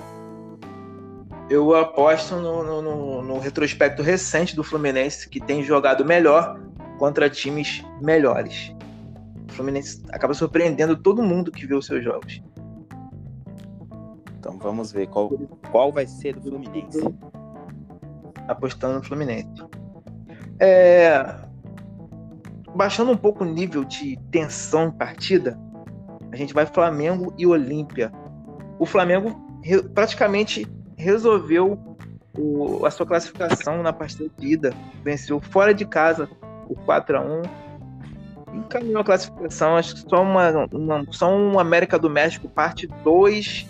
eu 1.48 1.74
aposto 1.76 2.36
no, 2.36 2.82
no, 2.82 3.22
no, 3.22 3.38
retrospecto 3.38 4.02
recente 4.02 4.56
do 4.56 4.64
Fluminense, 4.64 5.28
que 5.28 5.40
tem 5.40 5.62
jogado 5.62 6.04
melhor 6.04 6.60
contra 6.98 7.30
times 7.30 7.84
melhores. 8.00 8.74
O 9.48 9.52
Fluminense 9.52 10.02
acaba 10.10 10.34
surpreendendo 10.34 10.96
todo 10.96 11.22
mundo 11.22 11.52
que 11.52 11.66
vê 11.66 11.74
os 11.74 11.86
seus 11.86 12.02
jogos. 12.02 12.42
Então 14.38 14.58
vamos 14.58 14.92
ver 14.92 15.06
qual, 15.06 15.30
qual 15.70 15.92
vai 15.92 16.06
ser 16.06 16.34
do 16.34 16.50
Fluminense. 16.50 17.00
Apostando 18.48 18.96
no 18.96 19.04
Fluminense. 19.04 19.48
É... 20.60 21.34
Baixando 22.74 23.10
um 23.10 23.16
pouco 23.16 23.42
o 23.42 23.46
nível 23.46 23.84
de 23.84 24.18
tensão 24.30 24.90
partida, 24.90 25.58
a 26.30 26.36
gente 26.36 26.52
vai 26.52 26.66
Flamengo 26.66 27.34
e 27.38 27.46
Olímpia. 27.46 28.12
O 28.78 28.84
Flamengo 28.84 29.34
praticamente 29.94 30.66
resolveu 30.96 31.96
o, 32.36 32.84
a 32.84 32.90
sua 32.90 33.06
classificação 33.06 33.82
na 33.82 33.92
partida 33.92 34.28
de 34.38 34.46
ida. 34.46 34.74
Venceu 35.02 35.40
fora 35.40 35.72
de 35.72 35.86
casa 35.86 36.28
o 36.68 36.74
4 36.74 37.16
a 37.16 37.20
1 37.22 37.42
encaminhou 38.56 39.00
a 39.00 39.04
classificação. 39.04 39.76
Acho 39.76 39.94
que 39.94 40.08
só 40.08 40.22
uma, 40.22 40.50
uma, 40.72 41.06
só 41.10 41.28
um 41.28 41.58
América 41.58 41.98
do 41.98 42.10
México, 42.10 42.48
parte 42.48 42.86
2 43.04 43.66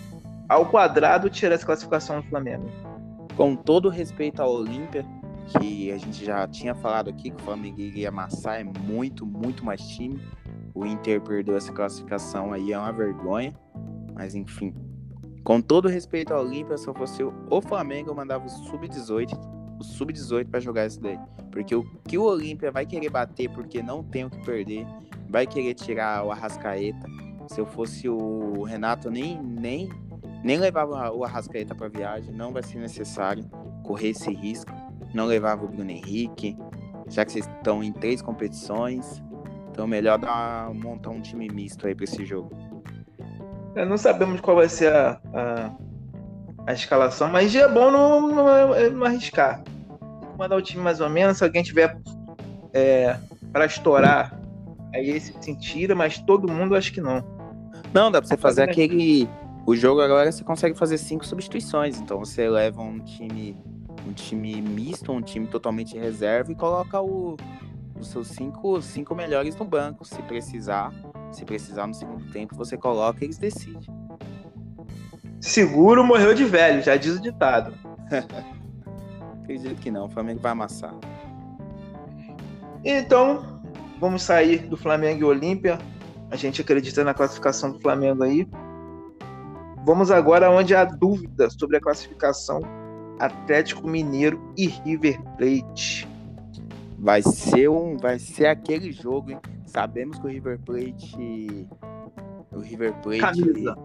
ao 0.49 0.65
quadrado, 0.65 1.29
tira 1.29 1.55
essa 1.55 1.65
classificação 1.65 2.21
do 2.21 2.27
Flamengo. 2.27 2.69
Com 3.35 3.55
todo 3.55 3.89
respeito 3.89 4.41
ao 4.41 4.51
Olímpia, 4.51 5.05
que 5.47 5.91
a 5.91 5.97
gente 5.97 6.23
já 6.23 6.47
tinha 6.47 6.75
falado 6.75 7.09
aqui 7.09 7.29
que 7.31 7.41
o 7.41 7.45
Flamengo 7.45 7.79
iria 7.79 8.09
amassar, 8.09 8.59
é 8.59 8.63
muito, 8.63 9.25
muito 9.25 9.65
mais 9.65 9.81
time. 9.81 10.21
O 10.73 10.85
Inter 10.85 11.21
perdeu 11.21 11.55
essa 11.55 11.71
classificação 11.71 12.53
aí, 12.53 12.71
é 12.71 12.77
uma 12.77 12.91
vergonha. 12.91 13.53
Mas 14.13 14.35
enfim, 14.35 14.73
com 15.43 15.61
todo 15.61 15.87
respeito 15.87 16.33
ao 16.33 16.43
Olímpia, 16.43 16.77
se 16.77 16.87
eu 16.87 16.93
fosse 16.93 17.23
o 17.23 17.61
Flamengo, 17.61 18.09
eu 18.09 18.15
mandava 18.15 18.45
o 18.45 18.49
Sub-18, 18.49 19.31
o 19.79 19.83
Sub-18 19.83 20.49
para 20.49 20.59
jogar 20.59 20.85
isso 20.85 20.99
daí. 20.99 21.19
Porque 21.51 21.75
o 21.75 21.83
que 22.07 22.17
o 22.17 22.23
Olímpia 22.23 22.71
vai 22.71 22.85
querer 22.85 23.09
bater 23.09 23.49
porque 23.49 23.81
não 23.81 24.03
tem 24.03 24.25
o 24.25 24.29
que 24.29 24.43
perder, 24.43 24.85
vai 25.29 25.47
querer 25.47 25.73
tirar 25.73 26.25
o 26.25 26.31
Arrascaeta. 26.31 27.07
Se 27.47 27.61
eu 27.61 27.65
fosse 27.65 28.09
o 28.09 28.63
Renato, 28.63 29.09
nem, 29.09 29.41
nem, 29.41 29.89
nem 30.43 30.57
levava 30.57 31.11
o 31.13 31.23
Arrascaeta 31.23 31.73
para 31.73 31.87
viagem, 31.87 32.33
não 32.33 32.51
vai 32.51 32.61
ser 32.61 32.79
necessário 32.79 33.45
correr 33.83 34.09
esse 34.09 34.33
risco. 34.33 34.71
Não 35.13 35.25
levava 35.25 35.65
o 35.65 35.67
Bruno 35.67 35.89
Henrique, 35.89 36.57
já 37.09 37.25
que 37.25 37.31
vocês 37.31 37.47
estão 37.47 37.83
em 37.83 37.91
três 37.91 38.21
competições. 38.21 39.23
Então, 39.71 39.87
melhor 39.87 40.17
dar, 40.17 40.73
montar 40.73 41.11
um 41.11 41.21
time 41.21 41.47
misto 41.49 41.85
aí 41.87 41.93
para 41.93 42.05
esse 42.05 42.25
jogo. 42.25 42.51
É, 43.75 43.85
não 43.85 43.97
sabemos 43.97 44.41
qual 44.41 44.55
vai 44.55 44.67
ser 44.67 44.91
a, 44.91 45.21
a, 45.33 45.71
a 46.65 46.73
escalação, 46.73 47.29
mas 47.29 47.53
é 47.55 47.67
bom 47.67 47.91
não, 47.91 48.27
não, 48.27 48.75
é, 48.75 48.89
não, 48.89 49.05
arriscar. 49.05 49.61
Tem 49.61 50.31
que 50.31 50.37
mandar 50.37 50.55
o 50.55 50.61
time 50.61 50.81
mais 50.81 50.99
ou 50.99 51.09
menos. 51.09 51.37
Se 51.37 51.43
alguém 51.43 51.61
tiver 51.61 51.95
é, 52.73 53.15
para 53.53 53.67
estourar, 53.67 54.35
aí 54.93 55.11
esse 55.11 55.31
se 55.39 55.55
tira, 55.55 55.93
mas 55.93 56.17
todo 56.17 56.51
mundo 56.51 56.75
acho 56.75 56.91
que 56.91 56.99
não. 56.99 57.23
Não, 57.93 58.11
dá 58.11 58.19
para 58.19 58.29
você 58.29 58.37
fazer 58.37 58.63
aquele. 58.63 59.29
O 59.65 59.75
jogo 59.75 60.01
agora 60.01 60.31
você 60.31 60.43
consegue 60.43 60.77
fazer 60.77 60.97
cinco 60.97 61.25
substituições. 61.25 61.99
Então 61.99 62.17
você 62.17 62.49
leva 62.49 62.81
um 62.81 62.99
time, 62.99 63.55
um 64.07 64.13
time 64.13 64.61
misto, 64.61 65.11
um 65.11 65.21
time 65.21 65.47
totalmente 65.47 65.97
reserva 65.97 66.51
e 66.51 66.55
coloca 66.55 67.01
o, 67.01 67.35
os 67.99 68.07
seus 68.07 68.29
cinco, 68.29 68.81
cinco 68.81 69.13
melhores 69.13 69.55
no 69.55 69.65
banco, 69.65 70.05
se 70.05 70.21
precisar. 70.23 70.93
Se 71.31 71.43
precisar 71.43 71.85
no 71.87 71.93
segundo 71.93 72.31
tempo, 72.31 72.55
você 72.55 72.77
coloca 72.77 73.19
e 73.21 73.25
eles 73.25 73.37
decidem. 73.37 73.81
Seguro 75.41 76.03
morreu 76.03 76.33
de 76.33 76.45
velho, 76.45 76.81
já 76.81 76.95
diz 76.95 77.17
o 77.17 77.21
ditado. 77.21 77.73
Acredito 79.43 79.79
que 79.81 79.91
não, 79.91 80.05
o 80.05 80.09
Flamengo 80.09 80.39
vai 80.39 80.53
amassar. 80.53 80.95
Então, 82.83 83.61
vamos 83.99 84.23
sair 84.23 84.59
do 84.67 84.77
Flamengo 84.77 85.21
e 85.21 85.23
Olímpia. 85.25 85.77
A 86.31 86.35
gente 86.35 86.61
acredita 86.61 87.03
na 87.03 87.13
classificação 87.13 87.71
do 87.71 87.79
Flamengo 87.79 88.23
aí. 88.23 88.47
Vamos 89.85 90.11
agora 90.11 90.49
onde 90.49 90.75
há 90.75 90.83
dúvida 90.83 91.49
sobre 91.49 91.77
a 91.77 91.81
classificação 91.81 92.61
Atlético 93.19 93.87
Mineiro 93.87 94.53
e 94.57 94.67
River 94.67 95.21
Plate. 95.37 96.07
Vai 96.99 97.21
ser 97.21 97.69
um, 97.69 97.97
vai 97.97 98.19
ser 98.19 98.47
aquele 98.47 98.91
jogo, 98.91 99.31
hein? 99.31 99.39
Sabemos 99.65 100.17
que 100.17 100.25
o 100.25 100.29
River 100.29 100.59
Plate. 100.59 101.67
O 102.51 102.59
River 102.59 102.93
Plate. 103.01 103.21
Camisa. 103.21 103.77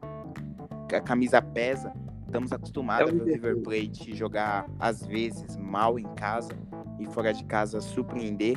A 0.93 1.01
camisa 1.01 1.43
pesa. 1.43 1.93
Estamos 2.27 2.53
acostumados 2.53 3.09
é 3.09 3.11
a 3.11 3.15
ver 3.15 3.23
o 3.23 3.27
River 3.27 3.59
Plate 3.59 4.17
jogar, 4.17 4.67
às 4.79 5.05
vezes, 5.05 5.57
mal 5.59 5.99
em 5.99 6.07
casa 6.15 6.53
e 6.99 7.07
fora 7.07 7.33
de 7.33 7.45
casa 7.45 7.81
surpreender. 7.81 8.57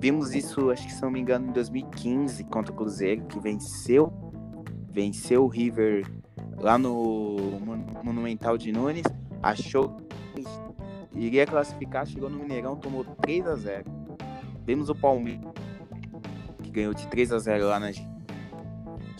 Vimos 0.00 0.34
isso, 0.34 0.70
acho 0.70 0.86
que 0.86 0.92
se 0.92 1.02
não 1.02 1.10
me 1.10 1.20
engano, 1.20 1.48
em 1.48 1.52
2015 1.52 2.44
contra 2.44 2.72
o 2.72 2.76
Cruzeiro, 2.76 3.24
que 3.26 3.38
venceu. 3.38 4.12
Venceu 4.90 5.44
o 5.44 5.48
River 5.48 6.04
lá 6.56 6.78
no 6.78 7.36
Monumental 8.02 8.56
de 8.58 8.72
Nunes. 8.72 9.04
Achou 9.42 9.96
que 10.34 10.44
iria 11.14 11.46
classificar, 11.46 12.06
chegou 12.06 12.28
no 12.28 12.38
Mineirão, 12.38 12.76
tomou 12.76 13.04
3 13.04 13.46
a 13.46 13.54
0 13.54 13.84
Vimos 14.64 14.88
o 14.88 14.94
Palmeiras 14.94 15.52
que 16.62 16.70
ganhou 16.70 16.94
de 16.94 17.06
3 17.08 17.32
a 17.32 17.38
0 17.38 17.66
lá 17.66 17.80
na 17.80 17.90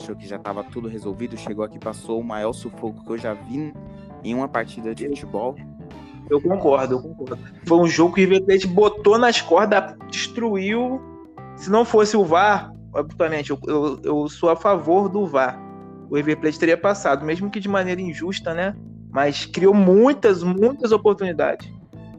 achou 0.00 0.14
que 0.14 0.26
já 0.26 0.36
estava 0.36 0.62
tudo 0.62 0.88
resolvido, 0.88 1.36
chegou 1.36 1.64
aqui 1.64 1.78
passou 1.78 2.20
o 2.20 2.24
maior 2.24 2.52
sufoco 2.52 3.04
que 3.04 3.10
eu 3.10 3.18
já 3.18 3.34
vi 3.34 3.72
em 4.22 4.34
uma 4.34 4.48
partida 4.48 4.94
de 4.94 5.08
futebol. 5.08 5.56
Eu 6.30 6.40
concordo, 6.40 6.94
eu 6.94 7.02
concordo. 7.02 7.38
Foi 7.66 7.78
um 7.78 7.86
jogo 7.86 8.14
que 8.14 8.20
o 8.20 8.24
River 8.24 8.44
Plate 8.44 8.66
botou 8.66 9.18
nas 9.18 9.40
cordas, 9.40 9.96
destruiu. 10.10 11.00
Se 11.56 11.70
não 11.70 11.84
fosse 11.84 12.16
o 12.16 12.24
VAR, 12.24 12.72
obviamente, 12.92 13.50
eu, 13.50 13.58
eu, 13.66 14.00
eu 14.04 14.28
sou 14.28 14.50
a 14.50 14.56
favor 14.56 15.08
do 15.08 15.26
VAR. 15.26 15.58
O 16.10 16.16
River 16.16 16.38
Plate 16.38 16.58
teria 16.58 16.76
passado, 16.76 17.24
mesmo 17.24 17.50
que 17.50 17.60
de 17.60 17.68
maneira 17.68 18.00
injusta, 18.00 18.54
né? 18.54 18.76
Mas 19.10 19.46
criou 19.46 19.74
muitas, 19.74 20.42
muitas 20.42 20.92
oportunidades. 20.92 21.70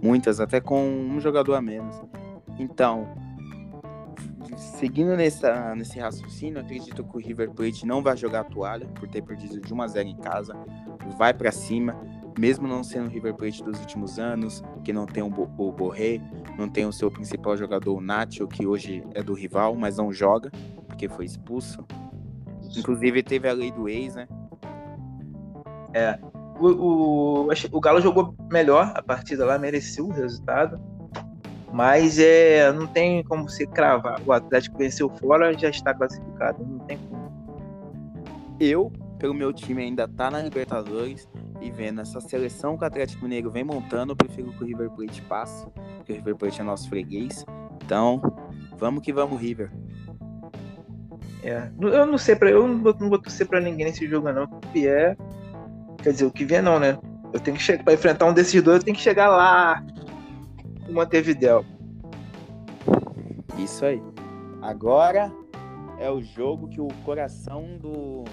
Muitas, 0.01 0.39
até 0.39 0.59
com 0.59 0.81
um 0.81 1.19
jogador 1.19 1.55
a 1.55 1.61
menos. 1.61 2.01
Então, 2.57 3.07
seguindo 4.57 5.15
nessa, 5.15 5.75
nesse 5.75 5.99
raciocínio, 5.99 6.59
acredito 6.59 7.03
que 7.03 7.17
o 7.17 7.19
River 7.19 7.51
Plate 7.51 7.85
não 7.85 8.01
vai 8.01 8.15
jogar 8.15 8.41
a 8.41 8.43
toalha 8.43 8.87
por 8.87 9.07
ter 9.07 9.21
perdido 9.21 9.59
de 9.59 9.73
1 9.73 9.81
a 9.81 9.87
0 9.87 10.07
em 10.07 10.17
casa. 10.17 10.55
Vai 11.17 11.33
para 11.33 11.51
cima, 11.51 11.95
mesmo 12.37 12.67
não 12.67 12.83
sendo 12.83 13.07
o 13.07 13.09
River 13.09 13.33
Plate 13.35 13.63
dos 13.63 13.79
últimos 13.79 14.19
anos, 14.19 14.63
que 14.83 14.93
não 14.93 15.05
tem 15.05 15.23
o, 15.23 15.27
o 15.27 15.71
Borré, 15.71 16.21
não 16.57 16.69
tem 16.69 16.85
o 16.85 16.93
seu 16.93 17.11
principal 17.11 17.57
jogador, 17.57 17.97
o 17.97 18.01
Nacho, 18.01 18.47
que 18.47 18.65
hoje 18.65 19.03
é 19.13 19.21
do 19.21 19.33
rival, 19.33 19.75
mas 19.75 19.97
não 19.97 20.11
joga, 20.11 20.51
porque 20.87 21.07
foi 21.07 21.25
expulso. 21.25 21.85
Inclusive 22.77 23.23
teve 23.23 23.47
a 23.47 23.53
lei 23.53 23.71
do 23.71 23.89
ex, 23.89 24.15
né? 24.15 24.27
É. 25.93 26.19
O, 26.59 26.67
o, 26.67 27.49
o 27.71 27.79
Galo 27.79 28.01
jogou 28.01 28.35
melhor 28.51 28.91
a 28.95 29.01
partida 29.01 29.45
lá, 29.45 29.57
mereceu 29.57 30.07
o 30.07 30.11
resultado. 30.11 30.79
Mas 31.71 32.17
é, 32.17 32.71
não 32.71 32.87
tem 32.87 33.23
como 33.23 33.47
você 33.47 33.65
cravar. 33.65 34.19
O 34.25 34.31
Atlético 34.31 34.77
venceu 34.77 35.09
fora, 35.09 35.57
já 35.57 35.69
está 35.69 35.93
classificado. 35.93 36.65
Não 36.65 36.79
tem 36.79 36.97
como. 36.97 37.29
Eu, 38.59 38.91
pelo 39.19 39.33
meu 39.33 39.53
time, 39.53 39.83
ainda 39.83 40.07
tá 40.07 40.31
na 40.31 40.41
Libertadores 40.41 41.27
e 41.61 41.69
vendo 41.69 42.01
essa 42.01 42.19
seleção 42.19 42.77
que 42.77 42.83
o 42.83 42.87
Atlético 42.87 43.23
Mineiro 43.23 43.51
vem 43.51 43.63
montando, 43.63 44.13
eu 44.13 44.15
prefiro 44.15 44.51
que 44.51 44.63
o 44.63 44.67
River 44.67 44.89
Plate 44.91 45.21
passe, 45.23 45.65
porque 45.97 46.13
o 46.13 46.15
River 46.15 46.35
Plate 46.35 46.61
é 46.61 46.63
nosso 46.63 46.89
freguês. 46.89 47.45
Então, 47.83 48.21
vamos 48.77 49.03
que 49.03 49.13
vamos, 49.13 49.39
River. 49.39 49.71
É, 51.43 51.69
eu 51.79 52.05
não 52.05 52.17
sei 52.17 52.35
para 52.35 52.51
eu 52.51 52.67
não 52.67 52.83
vou, 52.83 52.95
não 52.99 53.09
vou 53.09 53.19
torcer 53.19 53.47
para 53.47 53.61
ninguém 53.61 53.85
nesse 53.85 54.07
jogo 54.07 54.31
não. 54.31 54.43
O 54.43 54.59
que 54.59 54.67
vier, 54.73 55.17
quer 56.01 56.11
dizer, 56.11 56.25
o 56.25 56.31
que 56.31 56.45
vier 56.45 56.63
não, 56.63 56.79
né? 56.79 56.97
Eu 57.31 57.39
tenho 57.39 57.57
que 57.57 57.63
chegar 57.63 57.83
para 57.83 57.93
enfrentar 57.93 58.25
um 58.25 58.33
desses 58.33 58.61
dois, 58.61 58.79
eu 58.79 58.83
tenho 58.83 58.97
que 58.97 59.03
chegar 59.03 59.29
lá 59.29 59.83
o 60.87 60.93
Montevideo. 60.93 61.65
Isso 63.57 63.85
aí. 63.85 64.01
Agora 64.61 65.31
é 65.99 66.09
o 66.09 66.21
jogo 66.21 66.67
que 66.67 66.81
o 66.81 66.87
coração 67.05 67.77
do. 67.77 68.23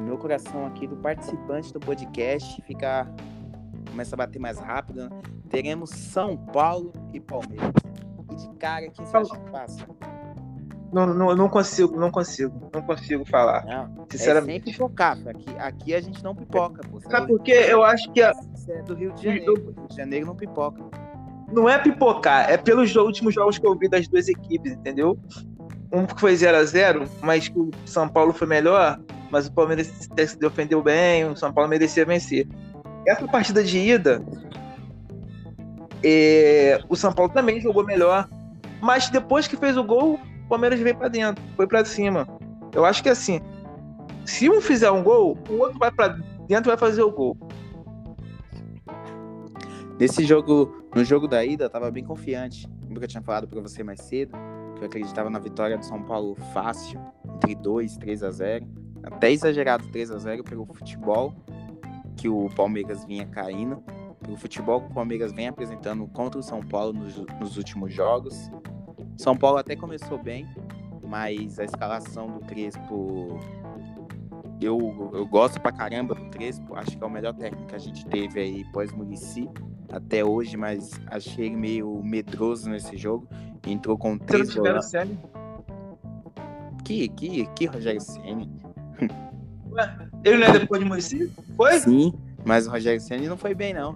Meu 0.00 0.18
coração 0.18 0.66
aqui 0.66 0.86
do 0.86 0.96
participante 0.96 1.72
do 1.72 1.80
podcast 1.80 2.60
fica. 2.62 3.08
Começa 3.88 4.14
a 4.14 4.18
bater 4.18 4.38
mais 4.38 4.58
rápido. 4.58 5.08
Né? 5.08 5.22
Teremos 5.48 5.90
São 5.90 6.36
Paulo 6.36 6.92
e 7.12 7.20
Palmeiras. 7.20 7.72
E 8.30 8.34
de 8.34 8.48
cara, 8.58 8.88
quem 8.88 9.04
você 9.04 9.16
acha 9.16 9.38
que 9.38 9.50
passa? 9.50 9.86
Não, 10.92 11.06
não, 11.06 11.34
não 11.34 11.48
consigo, 11.48 11.98
não 11.98 12.10
consigo, 12.10 12.70
não 12.72 12.82
consigo 12.82 13.24
falar. 13.24 13.64
Não, 13.64 14.06
sinceramente. 14.10 14.62
É 14.62 14.64
sem 14.64 14.72
pipocar, 14.74 15.18
aqui, 15.26 15.46
aqui 15.58 15.94
a 15.94 16.00
gente 16.00 16.22
não 16.22 16.34
pipoca. 16.34 16.82
Pô. 16.86 17.00
Sabe 17.00 17.28
por 17.28 17.40
quê? 17.40 17.66
Eu 17.68 17.82
acho 17.82 18.12
que. 18.12 18.20
A... 18.22 18.32
É 18.68 18.82
do 18.82 18.94
Rio 18.94 19.12
de 19.12 19.22
Janeiro. 19.22 19.46
Eu... 19.46 19.54
Rio 19.54 19.88
de 19.88 19.96
Janeiro 19.96 20.26
não 20.26 20.36
pipoca 20.36 20.82
não 21.52 21.68
é 21.68 21.78
pipocar, 21.78 22.50
é 22.50 22.56
pelos 22.56 22.96
últimos 22.96 23.34
jogos 23.34 23.58
que 23.58 23.66
eu 23.66 23.76
vi 23.76 23.88
das 23.88 24.08
duas 24.08 24.26
equipes, 24.28 24.72
entendeu? 24.72 25.18
Um 25.92 26.06
que 26.06 26.18
foi 26.18 26.34
0 26.34 26.56
a 26.56 26.64
0 26.64 27.04
mas 27.20 27.48
que 27.48 27.58
o 27.58 27.70
São 27.84 28.08
Paulo 28.08 28.32
foi 28.32 28.46
melhor, 28.46 28.98
mas 29.30 29.46
o 29.46 29.52
Palmeiras 29.52 29.86
se 29.86 30.38
defendeu 30.38 30.82
bem, 30.82 31.24
o 31.26 31.36
São 31.36 31.52
Paulo 31.52 31.68
merecia 31.68 32.04
vencer. 32.04 32.48
Essa 33.06 33.26
partida 33.28 33.62
de 33.62 33.78
ida, 33.78 34.24
é, 36.02 36.80
o 36.88 36.96
São 36.96 37.12
Paulo 37.12 37.30
também 37.32 37.60
jogou 37.60 37.84
melhor, 37.84 38.28
mas 38.80 39.10
depois 39.10 39.46
que 39.46 39.56
fez 39.56 39.76
o 39.76 39.84
gol, 39.84 40.18
Palmeiras 40.52 40.80
veio 40.80 40.94
para 40.94 41.08
dentro, 41.08 41.42
foi 41.56 41.66
para 41.66 41.82
cima. 41.82 42.28
Eu 42.74 42.84
acho 42.84 43.02
que 43.02 43.08
assim, 43.08 43.40
se 44.26 44.50
um 44.50 44.60
fizer 44.60 44.90
um 44.90 45.02
gol, 45.02 45.38
o 45.48 45.54
outro 45.54 45.78
vai 45.78 45.90
para 45.90 46.08
dentro 46.46 46.68
e 46.68 46.72
vai 46.72 46.76
fazer 46.76 47.02
o 47.02 47.10
gol. 47.10 47.34
Nesse 49.98 50.26
jogo, 50.26 50.84
no 50.94 51.02
jogo 51.06 51.26
da 51.26 51.42
ida, 51.42 51.64
eu 51.64 51.70
tava 51.70 51.90
bem 51.90 52.04
confiante. 52.04 52.68
Como 52.86 52.98
eu 53.02 53.08
tinha 53.08 53.22
falado 53.22 53.48
para 53.48 53.62
você 53.62 53.82
mais 53.82 54.02
cedo, 54.02 54.36
que 54.76 54.82
eu 54.82 54.86
acreditava 54.88 55.30
na 55.30 55.38
vitória 55.38 55.78
do 55.78 55.86
São 55.86 56.02
Paulo 56.02 56.34
fácil, 56.52 57.00
entre 57.36 57.54
2 57.54 57.96
3 57.96 58.22
a 58.22 58.30
0 58.30 58.66
Até 59.04 59.32
exagerado 59.32 59.88
3 59.88 60.10
a 60.10 60.18
0 60.18 60.44
pelo 60.44 60.66
futebol 60.66 61.34
que 62.14 62.28
o 62.28 62.50
Palmeiras 62.54 63.06
vinha 63.06 63.24
caindo, 63.24 63.82
pelo 64.20 64.36
futebol 64.36 64.82
que 64.82 64.90
o 64.90 64.94
Palmeiras 64.94 65.32
vem 65.32 65.48
apresentando 65.48 66.06
contra 66.08 66.38
o 66.38 66.42
São 66.42 66.60
Paulo 66.60 66.92
nos, 66.92 67.16
nos 67.40 67.56
últimos 67.56 67.94
jogos. 67.94 68.50
São 69.16 69.36
Paulo 69.36 69.58
até 69.58 69.76
começou 69.76 70.18
bem, 70.18 70.48
mas 71.02 71.58
a 71.58 71.64
escalação 71.64 72.38
do 72.38 72.40
Crespo 72.40 73.38
eu, 74.60 75.10
eu 75.12 75.26
gosto 75.26 75.60
pra 75.60 75.72
caramba 75.72 76.14
do 76.14 76.24
Crespo, 76.30 76.76
acho 76.76 76.96
que 76.96 77.02
é 77.02 77.06
o 77.06 77.10
melhor 77.10 77.34
técnico 77.34 77.66
que 77.66 77.74
a 77.74 77.78
gente 77.78 78.06
teve 78.06 78.40
aí 78.40 78.64
pós-Murici 78.72 79.48
até 79.90 80.24
hoje, 80.24 80.56
mas 80.56 80.92
achei 81.08 81.46
ele 81.46 81.56
meio 81.56 82.02
medroso 82.02 82.70
nesse 82.70 82.96
jogo. 82.96 83.28
Entrou 83.66 83.98
com 83.98 84.16
três 84.18 84.54
gols. 84.54 84.92
Que, 86.84 87.08
que, 87.08 87.46
que 87.54 87.66
Rogério? 87.66 88.00
Ué, 89.72 89.96
ele 90.24 90.38
não 90.38 90.46
é 90.46 90.58
depois 90.58 90.82
de 90.82 90.88
Murici? 90.88 91.32
Foi? 91.56 91.78
Sim, 91.78 92.12
mas 92.44 92.66
o 92.66 92.70
Rogério 92.70 93.00
Senna 93.00 93.28
não 93.28 93.36
foi 93.36 93.54
bem, 93.54 93.74
não. 93.74 93.94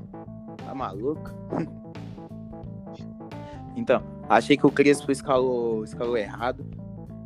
Tá 0.65 0.75
maluco? 0.75 1.31
então, 3.77 4.03
achei 4.29 4.57
que 4.57 4.67
o 4.67 4.71
Crespo 4.71 5.11
escalou, 5.11 5.85
escalou 5.85 6.17
errado. 6.17 6.65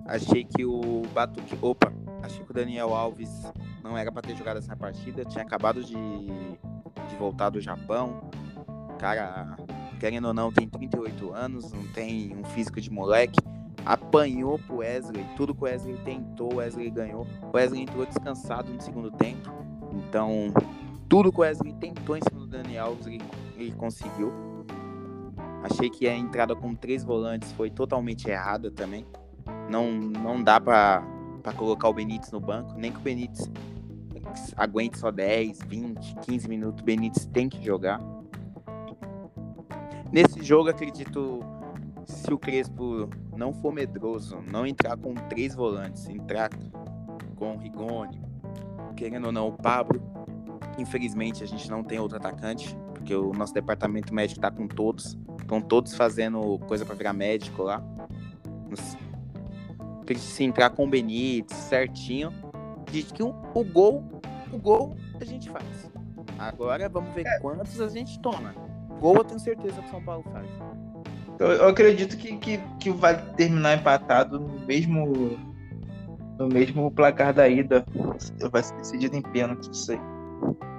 Achei 0.06 0.44
que 0.44 0.64
o 0.64 1.02
Batuque. 1.12 1.56
Opa, 1.62 1.92
achei 2.22 2.44
que 2.44 2.50
o 2.50 2.54
Daniel 2.54 2.94
Alves 2.94 3.30
não 3.82 3.96
era 3.96 4.10
para 4.10 4.22
ter 4.22 4.36
jogado 4.36 4.58
essa 4.58 4.74
partida. 4.76 5.24
Tinha 5.24 5.44
acabado 5.44 5.84
de, 5.84 5.94
de 5.94 7.16
voltar 7.18 7.50
do 7.50 7.60
Japão 7.60 8.20
cara, 9.00 9.56
querendo 9.98 10.26
ou 10.28 10.34
não, 10.34 10.52
tem 10.52 10.68
38 10.68 11.32
anos, 11.32 11.72
não 11.72 11.86
tem 11.88 12.36
um 12.36 12.44
físico 12.44 12.80
de 12.80 12.90
moleque. 12.90 13.38
Apanhou 13.84 14.58
pro 14.58 14.76
Wesley, 14.76 15.24
tudo 15.36 15.54
que 15.54 15.62
o 15.62 15.64
Wesley 15.64 15.96
tentou, 16.04 16.52
o 16.52 16.56
Wesley 16.56 16.90
ganhou. 16.90 17.26
O 17.50 17.56
Wesley 17.56 17.82
entrou 17.82 18.04
descansado 18.04 18.70
no 18.70 18.80
segundo 18.80 19.10
tempo. 19.10 19.50
Então, 19.90 20.52
tudo 21.08 21.32
que 21.32 21.38
o 21.38 21.40
Wesley 21.40 21.72
tentou 21.72 22.14
em 22.14 22.20
cima 22.20 22.40
do 22.40 22.46
Daniel 22.46 22.88
Alves, 22.88 23.06
ele, 23.06 23.22
ele 23.56 23.72
conseguiu. 23.72 24.49
Achei 25.62 25.90
que 25.90 26.08
a 26.08 26.16
entrada 26.16 26.56
com 26.56 26.74
três 26.74 27.04
volantes 27.04 27.52
foi 27.52 27.70
totalmente 27.70 28.28
errada 28.28 28.70
também. 28.70 29.04
Não, 29.68 29.90
não 29.92 30.42
dá 30.42 30.60
para 30.60 31.02
colocar 31.56 31.88
o 31.88 31.92
Benítez 31.92 32.30
no 32.32 32.40
banco, 32.40 32.74
nem 32.76 32.90
que 32.90 32.98
o 32.98 33.02
Benítez 33.02 33.50
aguente 34.56 34.98
só 34.98 35.10
10, 35.10 35.60
20, 35.66 36.14
15 36.22 36.48
minutos. 36.48 36.82
O 36.82 36.84
Benítez 36.84 37.26
tem 37.26 37.48
que 37.48 37.62
jogar. 37.64 38.00
Nesse 40.12 40.42
jogo, 40.42 40.68
acredito, 40.68 41.40
se 42.04 42.32
o 42.32 42.38
Crespo 42.38 43.08
não 43.36 43.52
for 43.52 43.72
medroso, 43.72 44.38
não 44.50 44.66
entrar 44.66 44.96
com 44.96 45.14
três 45.14 45.54
volantes, 45.54 46.08
entrar 46.08 46.50
com 47.36 47.54
o 47.54 47.58
Rigoni, 47.58 48.20
querendo 48.96 49.26
ou 49.26 49.32
não, 49.32 49.48
o 49.48 49.52
Pablo, 49.52 50.02
infelizmente 50.78 51.44
a 51.44 51.46
gente 51.46 51.70
não 51.70 51.82
tem 51.82 51.98
outro 51.98 52.16
atacante, 52.16 52.76
porque 52.92 53.14
o 53.14 53.32
nosso 53.32 53.54
departamento 53.54 54.12
médico 54.12 54.38
está 54.38 54.50
com 54.50 54.66
todos, 54.66 55.16
estão 55.50 55.60
todos 55.60 55.94
fazendo 55.94 56.58
coisa 56.66 56.84
para 56.84 56.94
virar 56.94 57.12
médico 57.12 57.62
lá. 57.62 57.82
Se 60.16 60.42
entrar 60.42 60.70
com 60.70 60.84
o 60.84 60.88
Benítez 60.88 61.56
certinho, 61.56 62.32
diz 62.90 63.12
que 63.12 63.22
o, 63.22 63.34
o 63.54 63.64
gol, 63.64 64.02
o 64.52 64.58
gol 64.58 64.96
a 65.20 65.24
gente 65.24 65.50
faz. 65.50 65.90
Agora 66.38 66.88
vamos 66.88 67.14
ver 67.14 67.26
é. 67.26 67.38
quantos 67.38 67.80
a 67.80 67.88
gente 67.88 68.18
toma 68.20 68.54
gol 69.00 69.16
eu 69.16 69.24
tenho 69.24 69.40
certeza 69.40 69.80
que 69.80 69.88
o 69.88 69.90
São 69.90 70.02
Paulo 70.02 70.24
faz. 70.30 70.46
Eu, 71.38 71.48
eu 71.48 71.68
acredito 71.68 72.16
que, 72.16 72.36
que, 72.36 72.58
que 72.78 72.90
vai 72.90 73.16
terminar 73.32 73.78
empatado 73.78 74.38
no 74.38 74.66
mesmo 74.66 75.38
no 76.38 76.48
mesmo 76.48 76.90
placar 76.90 77.34
da 77.34 77.48
ida. 77.48 77.84
Vai 78.50 78.62
ser 78.62 78.74
decidido 78.76 79.16
em 79.16 79.22
pênalti, 79.22 79.70
isso 79.70 79.92
aí. 79.92 80.00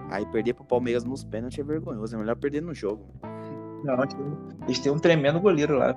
Aí 0.10 0.26
perder 0.28 0.54
pro 0.54 0.64
Palmeiras 0.64 1.04
nos 1.04 1.24
pênaltis 1.24 1.60
é 1.60 1.64
vergonhoso. 1.64 2.16
É 2.16 2.20
melhor 2.20 2.36
perder 2.36 2.62
no 2.62 2.74
jogo. 2.74 3.06
Não, 3.84 3.98
eles 4.66 4.80
têm 4.80 4.92
um 4.92 5.00
tremendo 5.00 5.40
goleiro 5.40 5.78
lá. 5.78 5.96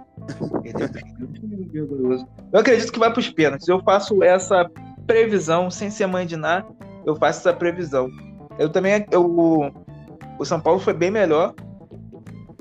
Eu 2.52 2.60
acredito 2.60 2.92
que 2.92 2.98
vai 2.98 3.12
pros 3.12 3.30
pênaltis. 3.30 3.68
Eu 3.68 3.82
faço 3.82 4.22
essa 4.22 4.70
previsão, 5.06 5.70
sem 5.70 5.90
ser 5.90 6.06
mãe 6.06 6.26
de 6.26 6.36
nada, 6.36 6.66
eu 7.04 7.14
faço 7.16 7.40
essa 7.40 7.52
previsão. 7.52 8.08
Eu 8.58 8.70
também. 8.70 9.06
Eu, 9.10 9.72
o 10.38 10.44
São 10.44 10.60
Paulo 10.60 10.80
foi 10.80 10.94
bem 10.94 11.10
melhor 11.10 11.54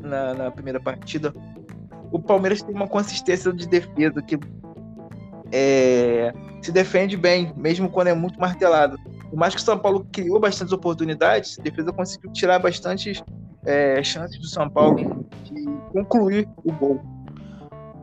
na, 0.04 0.34
na 0.34 0.52
primeira 0.52 0.80
partida, 0.80 1.34
o 2.12 2.20
Palmeiras 2.20 2.62
tem 2.62 2.76
uma 2.76 2.88
consistência 2.88 3.52
de 3.52 3.68
defesa 3.68 4.22
que 4.22 4.38
é, 5.52 6.34
se 6.62 6.72
defende 6.72 7.18
bem, 7.18 7.54
mesmo 7.56 7.90
quando 7.90 8.08
é 8.08 8.14
muito 8.14 8.40
martelado. 8.40 8.98
Por 9.30 9.38
mais 9.38 9.56
que 9.56 9.62
o 9.62 9.64
São 9.64 9.80
Paulo 9.80 10.08
criou 10.12 10.40
bastantes 10.40 10.74
oportunidades, 10.74 11.58
a 11.58 11.64
defesa 11.64 11.92
conseguiu 11.92 12.32
tirar 12.32 12.60
bastantes 12.60 13.24
é, 13.66 14.04
chances 14.04 14.40
do 14.40 14.48
São 14.48 14.70
Paulo 14.70 15.26
de 15.44 15.66
concluir 15.92 16.48
o 16.64 16.72
gol. 16.72 17.02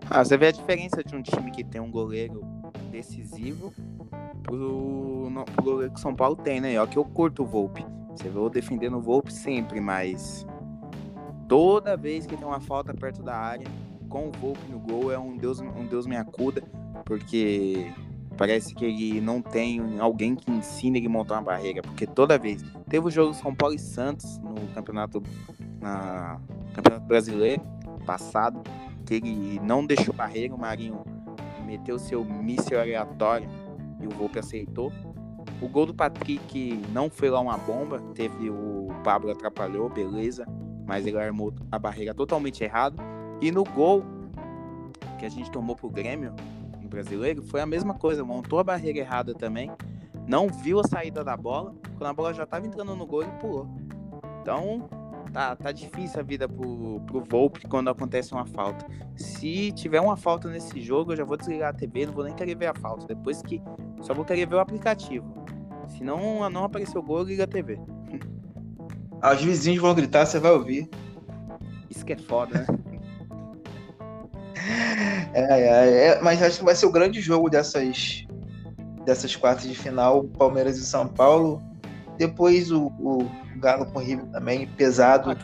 Ah, 0.09 0.25
você 0.25 0.37
vê 0.37 0.49
a 0.49 0.53
diferença 0.53 1.05
de 1.05 1.15
um 1.15 1.23
time 1.23 1.51
que 1.51 1.63
tem 1.63 1.81
um 1.81 1.91
goleiro 1.91 2.43
decisivo 2.91 3.73
pro, 4.43 5.29
no, 5.31 5.45
pro 5.45 5.65
goleiro 5.65 5.93
que 5.93 5.99
o 5.99 6.03
São 6.03 6.15
Paulo 6.15 6.37
tem, 6.37 6.61
né? 6.61 6.81
Ó, 6.81 6.87
que 6.87 6.97
eu 6.97 7.05
curto 7.05 7.43
o 7.43 7.47
Volpe. 7.47 7.85
Você 8.11 8.29
vê 8.29 8.39
eu 8.39 8.51
defendendo 8.51 8.97
o 8.97 9.01
Volpe 9.01 9.33
sempre, 9.33 9.81
mas 9.81 10.47
toda 11.49 11.97
vez 11.97 12.27
que 12.27 12.37
tem 12.37 12.47
uma 12.47 12.61
falta 12.61 12.93
perto 12.93 13.23
da 13.23 13.37
área, 13.37 13.67
com 14.09 14.29
o 14.29 14.33
Volpe 14.33 14.67
no 14.69 14.81
gol, 14.81 15.13
é 15.13 15.19
um 15.19 15.37
Deus, 15.37 15.61
um 15.61 15.87
Deus 15.87 16.07
me 16.07 16.17
acuda, 16.17 16.63
porque 17.05 17.93
parece 18.41 18.75
que 18.75 18.87
ele 18.87 19.21
não 19.21 19.43
tem 19.43 20.01
alguém 20.01 20.35
que 20.35 20.51
ensine 20.51 20.99
ele 20.99 21.09
a 21.09 21.11
montar 21.11 21.35
uma 21.35 21.43
barreira, 21.43 21.83
porque 21.83 22.07
toda 22.07 22.39
vez. 22.39 22.65
Teve 22.89 23.07
o 23.07 23.11
jogo 23.11 23.35
São 23.35 23.55
Paulo 23.55 23.75
e 23.75 23.79
Santos 23.79 24.39
no 24.39 24.67
campeonato, 24.69 25.23
na, 25.79 26.41
campeonato 26.73 27.05
brasileiro 27.07 27.63
passado, 28.07 28.63
que 29.05 29.17
ele 29.17 29.61
não 29.61 29.85
deixou 29.85 30.15
barreira, 30.15 30.55
o 30.55 30.59
Marinho 30.59 31.05
meteu 31.67 31.99
seu 31.99 32.25
míssil 32.25 32.81
aleatório 32.81 33.47
e 34.01 34.07
o 34.07 34.11
Volpe 34.11 34.39
aceitou. 34.39 34.91
O 35.61 35.69
gol 35.69 35.85
do 35.85 35.95
Patrick 35.95 36.83
não 36.95 37.11
foi 37.11 37.29
lá 37.29 37.41
uma 37.41 37.59
bomba, 37.59 38.01
teve 38.15 38.49
o 38.49 38.89
Pablo 39.05 39.31
atrapalhou, 39.31 39.91
beleza, 39.91 40.47
mas 40.87 41.07
ele 41.07 41.19
armou 41.19 41.53
a 41.71 41.79
barreira 41.79 42.15
totalmente 42.15 42.65
errado. 42.65 42.97
E 43.39 43.53
no 43.53 43.65
gol 43.65 44.03
que 45.19 45.27
a 45.27 45.29
gente 45.29 45.51
tomou 45.51 45.77
pro 45.77 45.91
Grêmio, 45.91 46.35
brasileiro, 46.91 47.43
foi 47.43 47.61
a 47.61 47.67
mesma 47.67 47.95
coisa, 47.95 48.25
montou 48.25 48.59
a 48.59 48.65
barreira 48.65 48.99
errada 48.99 49.33
também, 49.33 49.71
não 50.27 50.49
viu 50.49 50.81
a 50.81 50.85
saída 50.85 51.25
da 51.25 51.37
bola, 51.37 51.75
quando 51.97 52.11
a 52.11 52.13
bola 52.13 52.35
já 52.35 52.43
estava 52.43 52.67
entrando 52.67 52.95
no 52.95 53.07
gol, 53.07 53.23
ele 53.23 53.33
pulou. 53.41 53.67
Então, 54.43 54.89
tá, 55.33 55.57
tá 55.57 55.73
difícil 55.73 56.21
a 56.21 56.23
vida 56.23 56.49
pro, 56.49 57.01
pro 57.07 57.25
Volpe 57.25 57.67
quando 57.69 57.89
acontece 57.89 58.33
uma 58.33 58.47
falta. 58.47 58.87
Se 59.17 59.73
tiver 59.73 60.01
uma 60.01 60.17
falta 60.17 60.49
nesse 60.49 60.81
jogo, 60.81 61.13
eu 61.13 61.17
já 61.17 61.25
vou 61.25 61.37
desligar 61.37 61.71
a 61.71 61.73
TV, 61.73 62.07
não 62.07 62.13
vou 62.13 62.25
nem 62.25 62.35
querer 62.35 62.57
ver 62.57 62.67
a 62.67 62.75
falta. 62.75 63.07
Depois 63.07 63.43
que. 63.43 63.63
Só 64.03 64.15
vou 64.15 64.25
querer 64.25 64.47
ver 64.47 64.57
o 64.57 64.61
aplicativo. 64.61 65.27
Se 65.89 66.03
não, 66.03 66.49
não 66.49 66.65
aparecer 66.65 66.97
o 66.97 67.03
gol, 67.03 67.23
liga 67.23 67.45
a 67.45 67.47
TV. 67.47 67.79
Os 69.23 69.43
vizinhos 69.43 69.83
vão 69.83 69.95
gritar, 69.95 70.25
você 70.25 70.39
vai 70.39 70.53
ouvir. 70.53 70.89
Isso 71.91 72.05
que 72.05 72.13
é 72.13 72.17
foda, 72.17 72.61
né? 72.61 72.67
É, 75.33 75.41
é, 75.41 76.07
é, 76.07 76.21
mas 76.21 76.43
acho 76.43 76.59
que 76.59 76.65
vai 76.65 76.75
ser 76.75 76.87
o 76.87 76.93
grande 76.93 77.21
jogo 77.21 77.49
dessas, 77.49 78.27
dessas 79.05 79.35
quartas 79.37 79.65
de 79.65 79.75
final, 79.75 80.25
Palmeiras 80.25 80.77
e 80.79 80.85
São 80.85 81.07
Paulo. 81.07 81.63
Depois 82.19 82.71
o, 82.71 82.87
o 82.99 83.31
Galo 83.57 83.87
com 83.87 83.99
o 83.99 84.03
River 84.03 84.27
também, 84.27 84.67
pesado. 84.67 85.37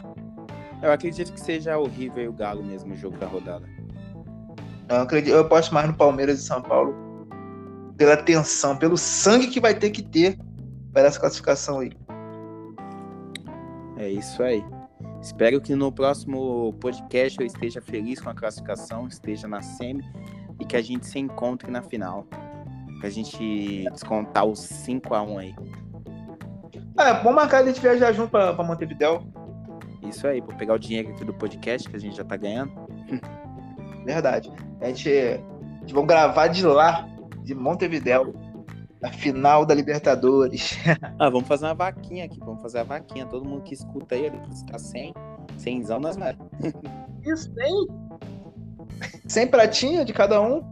Eu 0.82 0.92
acredito 0.92 1.32
que 1.32 1.40
seja 1.40 1.78
o 1.78 1.86
River 1.86 2.24
e 2.24 2.28
o 2.28 2.32
Galo 2.32 2.62
mesmo 2.62 2.92
o 2.92 2.96
jogo 2.96 3.16
da 3.16 3.26
rodada. 3.26 3.66
Eu, 4.88 4.96
acredito, 4.96 5.32
eu 5.32 5.40
aposto 5.40 5.72
mais 5.72 5.86
no 5.86 5.94
Palmeiras 5.94 6.40
e 6.40 6.42
São 6.42 6.62
Paulo 6.62 6.94
pela 7.96 8.16
tensão, 8.16 8.76
pelo 8.76 8.96
sangue 8.96 9.46
que 9.48 9.60
vai 9.60 9.74
ter 9.74 9.90
que 9.90 10.02
ter 10.02 10.38
para 10.92 11.08
essa 11.08 11.18
classificação 11.18 11.80
aí. 11.80 11.92
É 13.96 14.08
isso 14.10 14.42
aí. 14.42 14.62
Espero 15.22 15.60
que 15.60 15.74
no 15.74 15.90
próximo 15.90 16.72
podcast 16.80 17.40
eu 17.40 17.46
esteja 17.46 17.80
feliz 17.80 18.20
com 18.20 18.30
a 18.30 18.34
classificação, 18.34 19.06
esteja 19.08 19.48
na 19.48 19.60
semi 19.60 20.04
e 20.60 20.64
que 20.64 20.76
a 20.76 20.82
gente 20.82 21.06
se 21.06 21.18
encontre 21.18 21.70
na 21.70 21.82
final. 21.82 22.26
Pra 23.00 23.10
gente 23.10 23.84
descontar 23.90 24.44
os 24.44 24.60
5x1 24.60 25.38
aí. 25.38 25.54
É, 26.98 27.12
vamos 27.14 27.34
marcar 27.34 27.62
a 27.62 27.66
gente 27.66 27.80
viajar 27.80 28.12
junto 28.12 28.30
pra, 28.30 28.54
pra 28.54 28.64
Montevideo. 28.64 29.20
Isso 30.02 30.26
aí, 30.26 30.40
vou 30.40 30.54
pegar 30.54 30.74
o 30.74 30.78
dinheiro 30.78 31.10
aqui 31.10 31.24
do 31.24 31.34
podcast 31.34 31.88
que 31.88 31.96
a 31.96 31.98
gente 31.98 32.16
já 32.16 32.24
tá 32.24 32.36
ganhando. 32.36 32.72
Verdade. 34.04 34.50
A 34.80 34.86
gente, 34.86 35.10
a 35.10 35.80
gente 35.80 35.92
vai 35.92 36.06
gravar 36.06 36.46
de 36.48 36.64
lá, 36.64 37.06
de 37.42 37.54
Montevideo 37.54 38.34
a 39.06 39.12
final 39.12 39.64
da 39.64 39.72
Libertadores. 39.72 40.76
ah, 41.18 41.30
vamos 41.30 41.46
fazer 41.46 41.66
uma 41.66 41.74
vaquinha 41.74 42.24
aqui, 42.24 42.40
vamos 42.40 42.60
fazer 42.60 42.80
a 42.80 42.82
vaquinha. 42.82 43.24
Todo 43.26 43.48
mundo 43.48 43.62
que 43.62 43.72
escuta 43.72 44.16
aí, 44.16 44.26
ele 44.26 44.40
está 44.50 44.78
sem, 44.78 45.14
semzão 45.56 46.00
nas 46.00 46.16
mãos. 46.16 46.34
Isso, 47.24 47.50
tem. 47.54 47.86
Sem 49.28 49.46
pratinha 49.46 50.04
de 50.04 50.12
cada 50.12 50.40
um? 50.40 50.62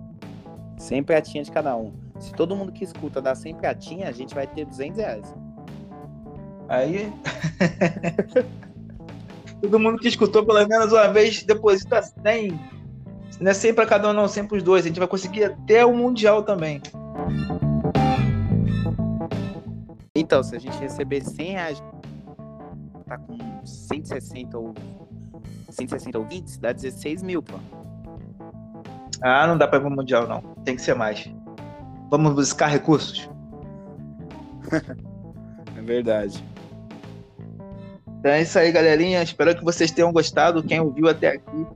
Sem 0.77 1.03
pratinha 1.03 1.45
de 1.45 1.51
cada 1.51 1.77
um. 1.77 1.93
Se 2.19 2.33
todo 2.33 2.57
mundo 2.57 2.73
que 2.73 2.83
escuta 2.83 3.23
dá 3.23 3.35
100 3.35 3.55
pratinha, 3.57 4.09
a 4.09 4.13
gente 4.13 4.35
vai 4.35 4.47
ter 4.47 4.65
200 4.65 4.99
reais. 4.99 5.35
Aí. 6.69 7.13
todo 9.63 9.79
mundo 9.79 9.99
que 9.99 10.09
escutou 10.09 10.45
pelo 10.45 10.67
menos 10.67 10.93
uma 10.93 11.09
vez 11.09 11.43
deposita 11.45 12.03
100. 12.03 12.59
Não 13.41 13.51
é 13.51 13.55
100 13.55 13.75
para 13.75 13.87
cada 13.87 14.11
um, 14.11 14.13
não, 14.13 14.27
100 14.27 14.47
para 14.47 14.57
os 14.57 14.63
dois. 14.63 14.85
A 14.85 14.89
gente 14.89 14.99
vai 14.99 15.09
conseguir 15.09 15.45
até 15.45 15.85
o 15.85 15.95
Mundial 15.95 16.43
também. 16.43 16.81
Então, 20.17 20.45
se 20.45 20.55
a 20.55 20.61
gente 20.61 20.79
receber 20.79 21.25
100 21.25 21.51
reais, 21.51 21.83
tá 23.05 23.19
com 23.19 23.37
160 23.67 24.57
ou 24.57 24.73
160 25.69 26.17
ouvintes, 26.17 26.57
dá 26.57 26.71
16 26.71 27.21
mil, 27.25 27.43
pô. 27.43 27.55
Ah, 29.21 29.45
não 29.45 29.59
dá 29.59 29.67
pra 29.67 29.79
ir 29.79 29.81
pro 29.81 29.91
Mundial, 29.91 30.29
não. 30.29 30.41
Tem 30.65 30.77
que 30.77 30.83
ser 30.83 30.95
mais. 30.95 31.29
Vamos 32.13 32.33
buscar 32.33 32.69
recursos. 32.69 33.29
é 35.77 35.83
verdade. 35.83 36.45
Então 38.21 38.31
é 38.31 38.43
isso 38.43 38.57
aí, 38.57 38.71
galerinha. 38.71 39.21
Espero 39.21 39.53
que 39.57 39.65
vocês 39.65 39.91
tenham 39.91 40.13
gostado. 40.13 40.63
Quem 40.63 40.79
ouviu 40.79 41.09
até 41.09 41.31
aqui, 41.31 41.67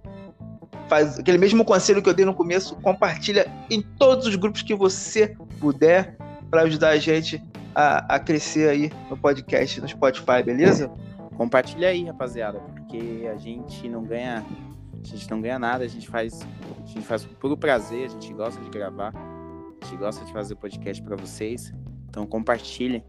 faz 0.89 1.19
aquele 1.19 1.39
mesmo 1.39 1.65
conselho 1.65 2.01
que 2.01 2.09
eu 2.09 2.15
dei 2.15 2.25
no 2.25 2.35
começo, 2.35 2.77
compartilha 2.77 3.51
em 3.69 3.83
todos 3.83 4.29
os 4.29 4.37
grupos 4.37 4.63
que 4.63 4.77
você 4.77 5.37
puder 5.59 6.17
para 6.49 6.63
ajudar 6.63 6.91
a 6.91 6.99
gente 6.99 7.43
a, 7.79 8.17
a 8.17 8.19
crescer 8.19 8.69
aí 8.69 8.91
no 9.09 9.17
podcast, 9.17 9.81
no 9.81 9.87
Spotify, 9.87 10.43
beleza? 10.45 10.91
Compartilha 11.37 11.91
aí, 11.91 12.05
rapaziada, 12.05 12.59
porque 12.59 13.31
a 13.33 13.37
gente 13.37 13.89
não 13.89 14.03
ganha, 14.03 14.45
a 14.93 15.07
gente 15.07 15.31
não 15.31 15.41
ganha 15.41 15.61
nada, 15.61 15.85
a 15.85 15.89
gente 15.89 16.09
faz, 16.09 16.41
a 16.83 16.87
gente 16.87 17.07
faz 17.07 17.25
por 17.25 17.57
prazer, 17.57 18.07
a 18.07 18.09
gente 18.09 18.35
gosta 18.35 18.61
de 18.61 18.69
gravar, 18.69 19.15
a 19.15 19.85
gente 19.85 19.97
gosta 19.97 20.25
de 20.25 20.33
fazer 20.33 20.57
podcast 20.57 21.01
para 21.01 21.15
vocês. 21.15 21.73
Então 22.09 22.27
compartilhem 22.27 23.05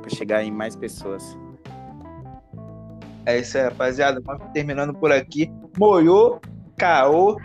para 0.00 0.08
chegar 0.08 0.42
em 0.42 0.50
mais 0.50 0.74
pessoas. 0.74 1.36
É 3.26 3.38
isso 3.38 3.58
aí, 3.58 3.64
rapaziada. 3.64 4.22
Terminando 4.54 4.94
por 4.94 5.12
aqui. 5.12 5.52
Moiô, 5.76 6.40
Caô, 6.78 7.38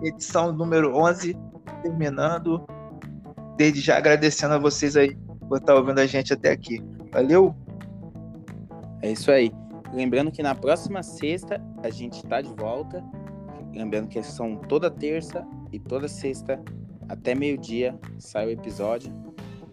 edição 0.00 0.52
número 0.52 0.96
11, 0.96 1.36
terminando. 1.82 2.64
Desde 3.56 3.80
já 3.80 3.96
agradecendo 3.96 4.54
a 4.54 4.58
vocês 4.58 4.96
aí 4.96 5.16
por 5.48 5.58
estar 5.58 5.74
ouvindo 5.74 5.98
a 5.98 6.06
gente 6.06 6.32
até 6.32 6.52
aqui. 6.52 6.82
Valeu? 7.10 7.54
É 9.02 9.10
isso 9.10 9.30
aí. 9.30 9.52
Lembrando 9.92 10.30
que 10.30 10.42
na 10.42 10.54
próxima 10.54 11.02
sexta 11.02 11.60
a 11.82 11.90
gente 11.90 12.16
está 12.22 12.40
de 12.40 12.52
volta. 12.54 13.02
Lembrando 13.74 14.08
que 14.08 14.22
são 14.22 14.56
toda 14.56 14.90
terça 14.90 15.46
e 15.72 15.78
toda 15.78 16.08
sexta 16.08 16.60
até 17.08 17.34
meio-dia 17.34 17.98
sai 18.18 18.46
o 18.46 18.50
episódio. 18.50 19.12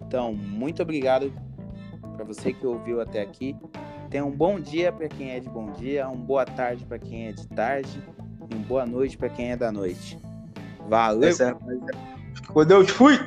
Então, 0.08 0.34
muito 0.34 0.82
obrigado 0.82 1.34
para 2.16 2.24
você 2.24 2.54
que 2.54 2.66
ouviu 2.66 3.02
até 3.02 3.22
aqui. 3.22 3.56
Tenha 4.10 4.24
um 4.24 4.32
bom 4.32 4.60
dia 4.60 4.92
para 4.92 5.10
quem 5.10 5.32
é 5.32 5.40
de 5.40 5.50
bom 5.50 5.72
dia, 5.74 6.08
uma 6.08 6.16
boa 6.16 6.46
tarde 6.46 6.86
para 6.86 7.00
quem 7.00 7.28
é 7.28 7.32
de 7.32 7.48
tarde 7.48 8.02
e 8.50 8.56
uma 8.56 8.64
boa 8.66 8.86
noite 8.86 9.18
para 9.18 9.30
quem 9.30 9.52
é 9.52 9.58
da 9.58 9.72
noite. 9.72 10.18
Valeu! 10.88 11.30
É 11.30 12.66
Deus, 12.66 12.90
fui! 12.92 13.18